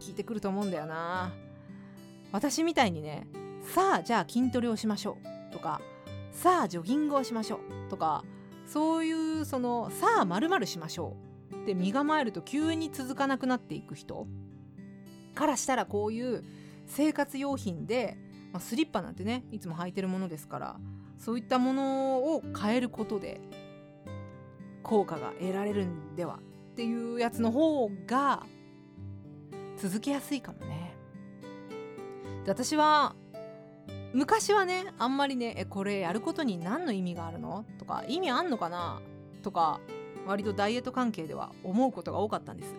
[0.00, 1.32] 効いてくると思うんだよな。
[2.32, 3.26] 私みたいにね
[3.74, 5.18] さあじゃあ筋トレをしましょ
[5.50, 5.80] うとか
[6.32, 8.24] さあジョギングをしましょうとか
[8.66, 11.16] そういうそのさあまるしましょ
[11.52, 14.26] うって身構えると急に続かなくなっていく人
[15.34, 16.44] からしたらこういう
[16.86, 18.16] 生活用品で、
[18.52, 20.76] まあ、スリッパなんてねいつも履いてるものですから
[21.18, 23.40] そういったものを変えることで
[24.84, 26.38] 効果が得られるんでは
[26.72, 28.44] っていうやつの方が
[29.76, 30.94] 続けやすいかもね。
[32.44, 33.16] で私は
[34.12, 37.64] 昔はねあんまりねえこれやることに何の意味があるの？
[37.78, 39.00] とか意味あんのかな？
[39.42, 39.80] とか
[40.26, 42.74] 割とダイエット関係では思うことが多かったんです。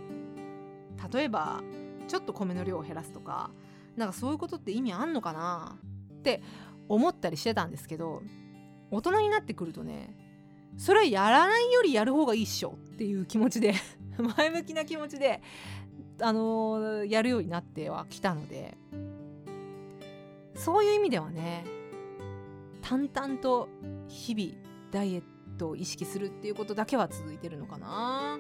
[1.12, 1.62] 例えば
[2.08, 3.50] ちょっと米の量を減らすとか
[3.98, 5.78] なんかそういうことって意味あんのかな？
[6.20, 6.42] って
[6.88, 8.22] 思ったりしてたんですけど
[8.92, 10.16] 大人になってくるとね
[10.78, 13.74] それはやらないよりやる方がいいっしょっていう気持ちで
[14.38, 15.42] 前向きな気持ちで
[16.22, 18.78] あのー、やるようになってはきたので。
[20.56, 21.66] そういう意味ではね
[22.82, 23.68] 淡々と
[24.08, 24.54] 日々
[24.92, 25.24] ダイエッ
[25.58, 28.40] トを意識するっていうことだけは続いてるのかな。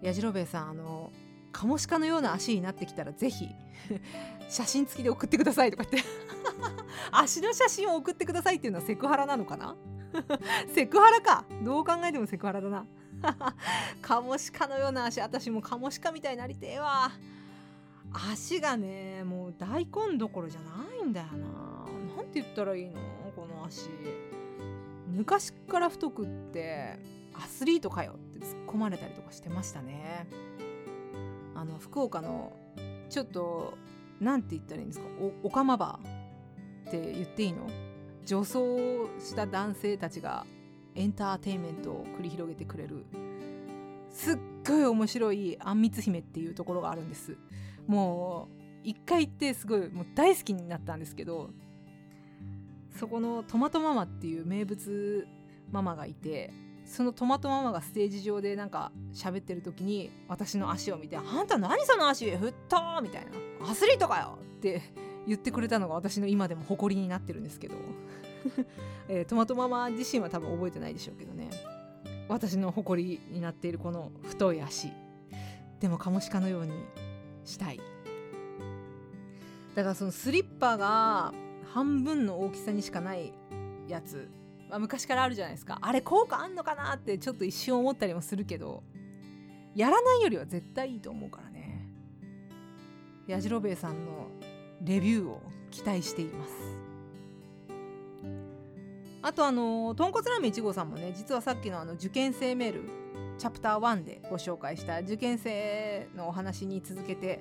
[0.00, 1.12] やじろべえさんあの
[1.52, 3.48] カモシカのような足になってきたらぜひ
[4.50, 6.08] 写真付きで送ってくださいとか言って。
[7.10, 9.76] 足の写真を送ってくださいっていうのはセクハラなのかな？
[10.74, 11.44] セクハラか。
[11.62, 12.86] どう考えてもセクハラだな。
[14.02, 15.20] カモシカのような足。
[15.20, 17.10] 私もカモシカみたいになりてえわ。
[18.30, 22.16] 足がねもう大根どころじゃないんだよな。
[22.16, 23.00] なんて言ったらいいの？
[23.34, 23.88] この足。
[25.08, 26.98] 昔から太くって
[27.34, 30.26] アスリートかよって突っ込まれたりとかしてましたね。
[31.54, 32.52] あの福岡の
[33.08, 33.78] ちょっと
[34.20, 35.06] 何て言ったらいいんですか？
[35.20, 35.98] おおかまば
[36.88, 37.66] って言っていいの？
[38.24, 40.46] 女装した男性たちが
[40.94, 43.04] エンターテインメントを繰り広げてくれる
[44.10, 47.36] すっごい面白いあんみつ姫っていうところがあるんです
[47.86, 51.50] もう一回行ってすごいもう大好きになったんですけど
[52.98, 55.26] そこのトマトママっていう名物
[55.70, 56.52] ママがいて
[56.84, 62.30] そのトマトママがステージ上でなんか喋ってる時に私の足を見て「あんた何その足？
[62.36, 63.30] ふっと!」みたいな
[63.70, 64.82] 「アスリートかよ!」って
[65.26, 67.76] 言ってくれたのが私の今でも誇りになってるんですけど、
[69.08, 71.50] えー、トマトママ自身は多分覚えてないでしょうけどね。
[72.28, 74.92] 私の誇りになっているこの太い足。
[75.80, 76.72] でもカモシカのように
[77.44, 77.80] したい。
[79.74, 81.32] だからそのスリッパが
[81.72, 83.32] 半分の大きさにしかない
[83.88, 84.30] やつ、
[84.68, 85.78] まあ、昔からあるじゃないですか。
[85.80, 88.82] あれ効果あんのかなってちょっと一瞬思ったりもするけど。
[89.74, 91.88] やらないよりは絶対いいと思うからね。
[93.26, 94.28] やじろべえさんの
[94.84, 96.52] レビューを期待しています。
[99.22, 102.82] あとあのとんこつラーメン1号さんもね実はさっきのあの受験生メール
[103.38, 107.40] チャプター1でご紹介した受験生のお話に続けて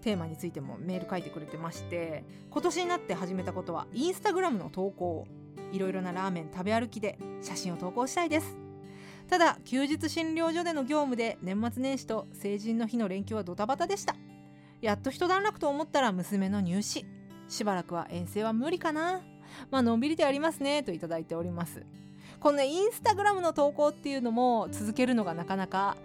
[0.00, 5.26] テーマについてもメール書いてくれてまして今年になって始めたことはインスタグラムの投稿
[5.70, 8.56] いろいろなラーメン食べ歩きで写真を投稿したいです。
[9.28, 14.16] ただ休日診療所での業務で年末年始と成人の日の連休はドタバタでした。
[14.80, 17.04] やっと一段落と思ったら娘の入試。
[17.48, 19.20] しばらくは遠征は無理かな。
[19.70, 21.84] まあのんびりでありますねと頂いております。
[22.40, 25.96] このねインスタグラムの投稿っていうのも続けるのがなかなか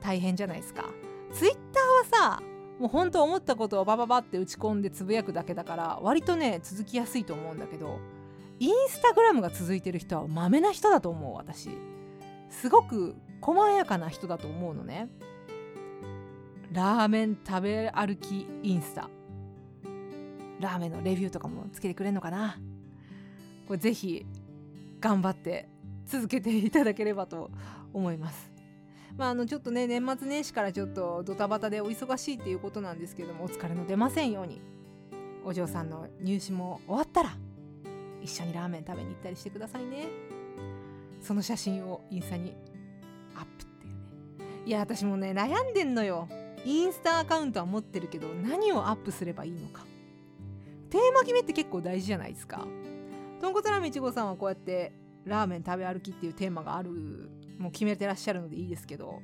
[0.00, 0.84] 大変じゃないですか。
[1.32, 2.42] ツイッターはさ
[2.78, 7.98] もうほんと思ったことをバババって打ち込んでつぶやくだけだから割とね続きやすいと思うんだけど
[8.60, 11.70] インスタグラムが続いてる人はマメな人だと思う私。
[12.50, 15.08] すごく細やかな人だと思うのね。
[16.74, 19.08] ラーメン食べ歩きインスタ。
[20.58, 22.58] ラーメンのレビューとかもつけてくれるのかな。
[23.68, 24.26] これぜひ
[24.98, 25.68] 頑張って
[26.04, 27.52] 続けていただければと
[27.92, 28.50] 思います。
[29.16, 34.60] まあ、あのちょっとね年末年始からちょっとドタバタでお忙しいっていうことなんですけどもお疲れの出ませんように。
[35.44, 37.36] お嬢さんの入試も終わったら
[38.20, 40.08] 一緒にラーメン食べに行ったりしてくださいね。
[41.20, 42.52] その写真をインスタに
[43.36, 44.62] アップっていうね。
[44.66, 46.28] いや私もね悩んでんのよ。
[46.64, 49.84] インスタアカウントは持ってるけど何をアップすればいいのか。
[50.90, 52.66] テーマ決めって結構大事じゃないですか。
[53.40, 54.92] とんこつラーメン1号さんはこうやって
[55.24, 56.90] ラーメン食べ歩きっていうテーマがある
[57.58, 59.20] もう決めてらっしゃるのでいいですけど。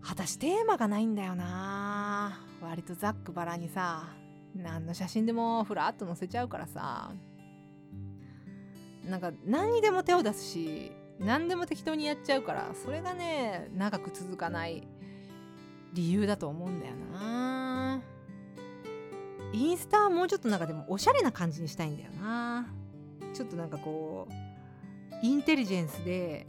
[0.00, 2.40] 私テーマがないんだよな。
[2.62, 4.08] 割とざっくばらにさ
[4.54, 7.12] 何の写真でもふらっと載せちゃうからさ。
[9.04, 14.86] なんか何にでも手を出すし何でも適当にやっちゃうからそれがね長く続かない
[15.94, 18.02] 理由だと思うんだよな。
[19.52, 22.66] インスタはもうちょっとなんかでもおしゃれな感じにしたいんだよな。
[23.32, 24.34] ちょっとなんかこう
[25.22, 26.46] インテリジェンスで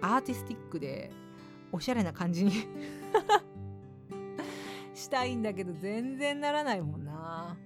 [0.00, 1.10] アーティスティックで
[1.72, 2.52] おしゃれな感じに
[4.94, 7.56] したいんだけど全然ならないもんな。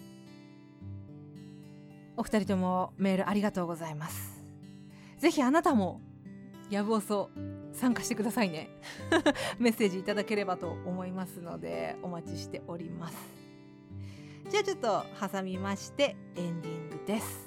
[2.16, 4.40] お二人ともメールありがとうございます。
[5.18, 6.00] ぜひあなたも
[6.70, 7.30] やぶおそ
[7.74, 8.70] 参加してくださいね。
[9.58, 13.16] メッセージいただければと思いますのでお待ちしております。
[14.50, 17.43] じゃあちょっと挟みましてエンディングです。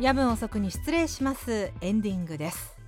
[0.00, 1.72] 夜分遅くに失礼します。
[1.80, 2.78] エンディングです。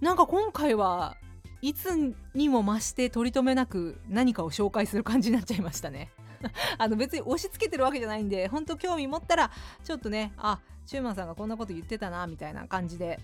[0.00, 1.16] なんか今回は
[1.60, 6.12] いつにも増して取り留めなく何かを紹介する感じになっちゃいましたね。
[6.78, 9.50] あの別に押し付けてるわけじゃないんで本当興味持ったら
[9.82, 13.18] ちょっとねあシューマンさんがこんなこと言ってたなみたいな感じで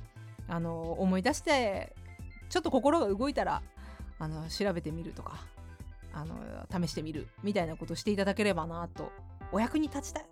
[0.48, 1.94] あの思い出して
[2.48, 3.62] ちょっと心が動いたら
[4.18, 5.38] あの調べてみるとか
[6.12, 6.34] あの
[6.72, 9.12] 試してみるみたいなことしていただければなと。
[9.52, 10.26] お役に立ちたい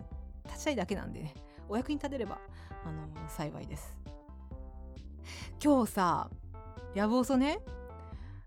[0.45, 1.33] 立ちたいだけなんでね。
[1.69, 2.39] お役に立てれば
[2.87, 3.97] あの幸いです。
[5.61, 6.29] 今日さ
[6.95, 7.59] やぶおそね。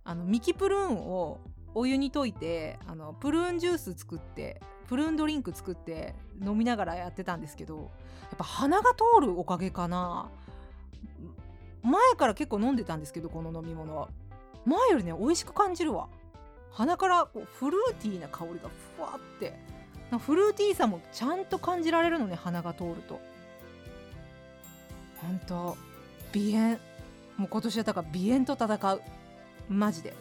[0.03, 1.41] あのミキプルーンを
[1.75, 10.31] お湯に溶いてあのプルーンジュース作ってプルーンドリンク作って飲みながらやってたんですけどやっぱ鼻が通るおかげかな。
[11.83, 14.09] 前から結構飲んでたんですけどこの飲み物は。
[14.65, 16.09] 前よりね美味しく感じるわ。
[16.71, 19.59] 鼻からこうフルーティーな香りがふわって。
[20.19, 23.21] フルーティーさもちゃんと感じられるのね鼻が通ると。
[25.23, 25.77] ほんと
[26.33, 26.79] 鼻炎
[27.37, 29.03] もう今年はだから鼻炎と戦う。
[29.69, 30.15] マジで。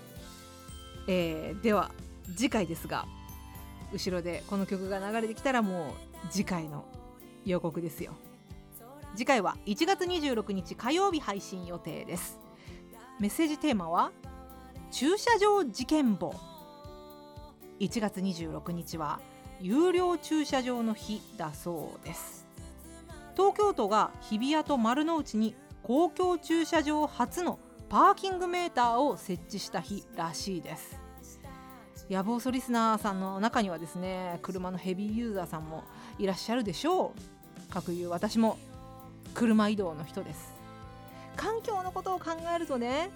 [1.07, 1.91] えー、では
[2.35, 3.05] 次回ですが
[3.91, 6.85] 後ろでこの曲が流れてきたらもう次回の
[7.45, 8.13] 予告ですよ。
[9.15, 12.37] 次回は1月26日火曜日配信予定です。
[13.19, 14.11] メッセージテーマは
[14.91, 16.35] 駐車場事件簿。
[17.79, 19.19] 1月26日は
[19.61, 22.38] 有料駐車場の日だそうです。
[23.39, 30.99] 東京都が日比谷と丸の内に公共駐車場初のパーキングメーターを設置した日らしいです。
[32.09, 35.85] 野望ソリスナーさんの中にはですね車のヘビーユーザーさんも
[36.17, 37.13] いらっしゃるでしょ
[37.69, 37.73] う。
[37.73, 38.57] かくいう私も
[39.33, 40.53] 車移動の人です。
[41.37, 43.09] 環境のことを考えるとね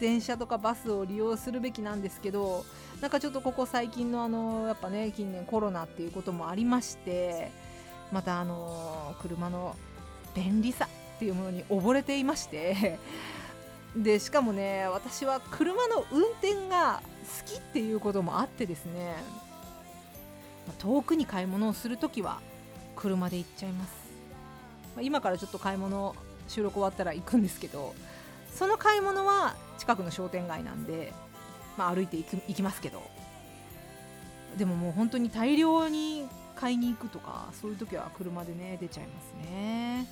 [0.00, 2.64] 電車とかバスを利用するべきなんですけど
[3.00, 7.52] なんかちょっとここ最近のあのやっぱね近年コロナっていうこともありまして
[8.12, 9.76] またあの車の
[10.34, 12.98] 便利さっていうものに溺れていまして
[13.96, 17.02] でしかもね私は車の運転が
[17.38, 19.16] 好きっていうこともあってですね
[20.78, 22.40] 遠くに買い物をする時は
[22.94, 24.08] 車で行っちゃいます。
[25.00, 26.14] 今からちょっと買い物
[26.48, 27.94] 収録終わったら行くんですけど
[28.52, 31.12] その買い物は近くの商店街なんで、
[31.76, 33.02] まあ、歩いて行く行きますけど
[34.56, 36.26] でももう本当に大量に
[36.58, 40.06] 買いに行くとかそういう時は車でね出ちゃいますね。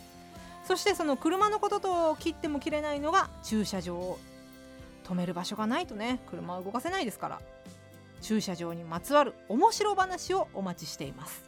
[0.66, 4.18] そしてその車のことと切っても切れないのが駐車場。
[5.04, 7.40] 止める場所がないとね車は動かせないですから。
[8.22, 11.44] 駐車場にまつわる面白話をお待ちしています。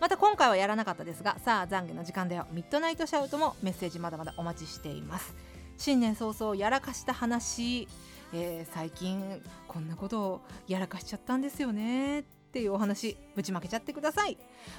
[0.00, 5.34] また今回はやらなかったですがさあ懺悔の時間だよミッドナイトシャウトもメッセージまだまだお待ちしています。
[5.78, 7.86] 新年早々やらかした話、
[8.32, 12.24] えー、最近こんなことをやらかしちゃったんですよね。
[12.56, 14.38] っていうお話ぶちまけちゃってください。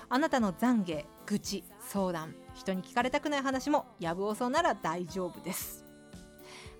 [0.09, 5.85] あなたの懺悔愚痴相談人に聞かれたくない話もやぶおそなら大丈夫です。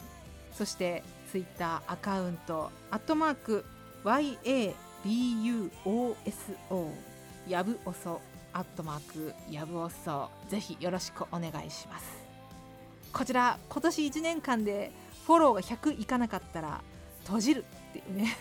[0.53, 1.03] そして
[1.33, 3.65] ツイッターアカウントアットマーク
[4.03, 5.73] yabuoso
[7.47, 8.21] やぶおそ
[8.53, 12.05] アットマークやぶおそぜひよろしくお願いします。
[13.11, 14.91] こちら今年1年間で
[15.25, 16.83] フォローが100いかなかったら
[17.23, 18.37] 閉じるっていうね。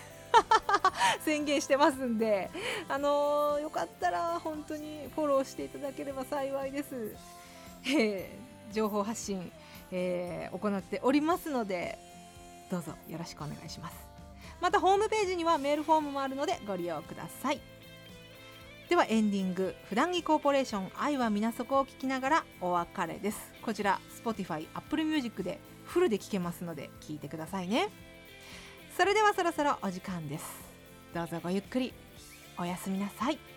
[1.25, 2.51] 宣言してますんで
[2.87, 7.15] あのー、よかったら本当にフォローしていただければ幸いです、
[7.87, 9.51] えー、情報発信、
[9.91, 11.97] えー、行っておりますので
[12.73, 13.95] どうぞよろしくお願いします。
[14.59, 17.61] またホームページにはメールフォームもあるのでご利用ください。
[18.89, 23.53] ではエンディング普段着コーポレーション愛は皆そこを聞きながらお別れです。
[23.61, 27.89] こちら Spotify、Apple Music でフルで聴けますので聞いてくださいね。
[28.97, 30.45] それではそろそろお時間です。
[31.13, 31.93] どうぞごゆっくり。
[32.57, 33.52] おやすみなさい。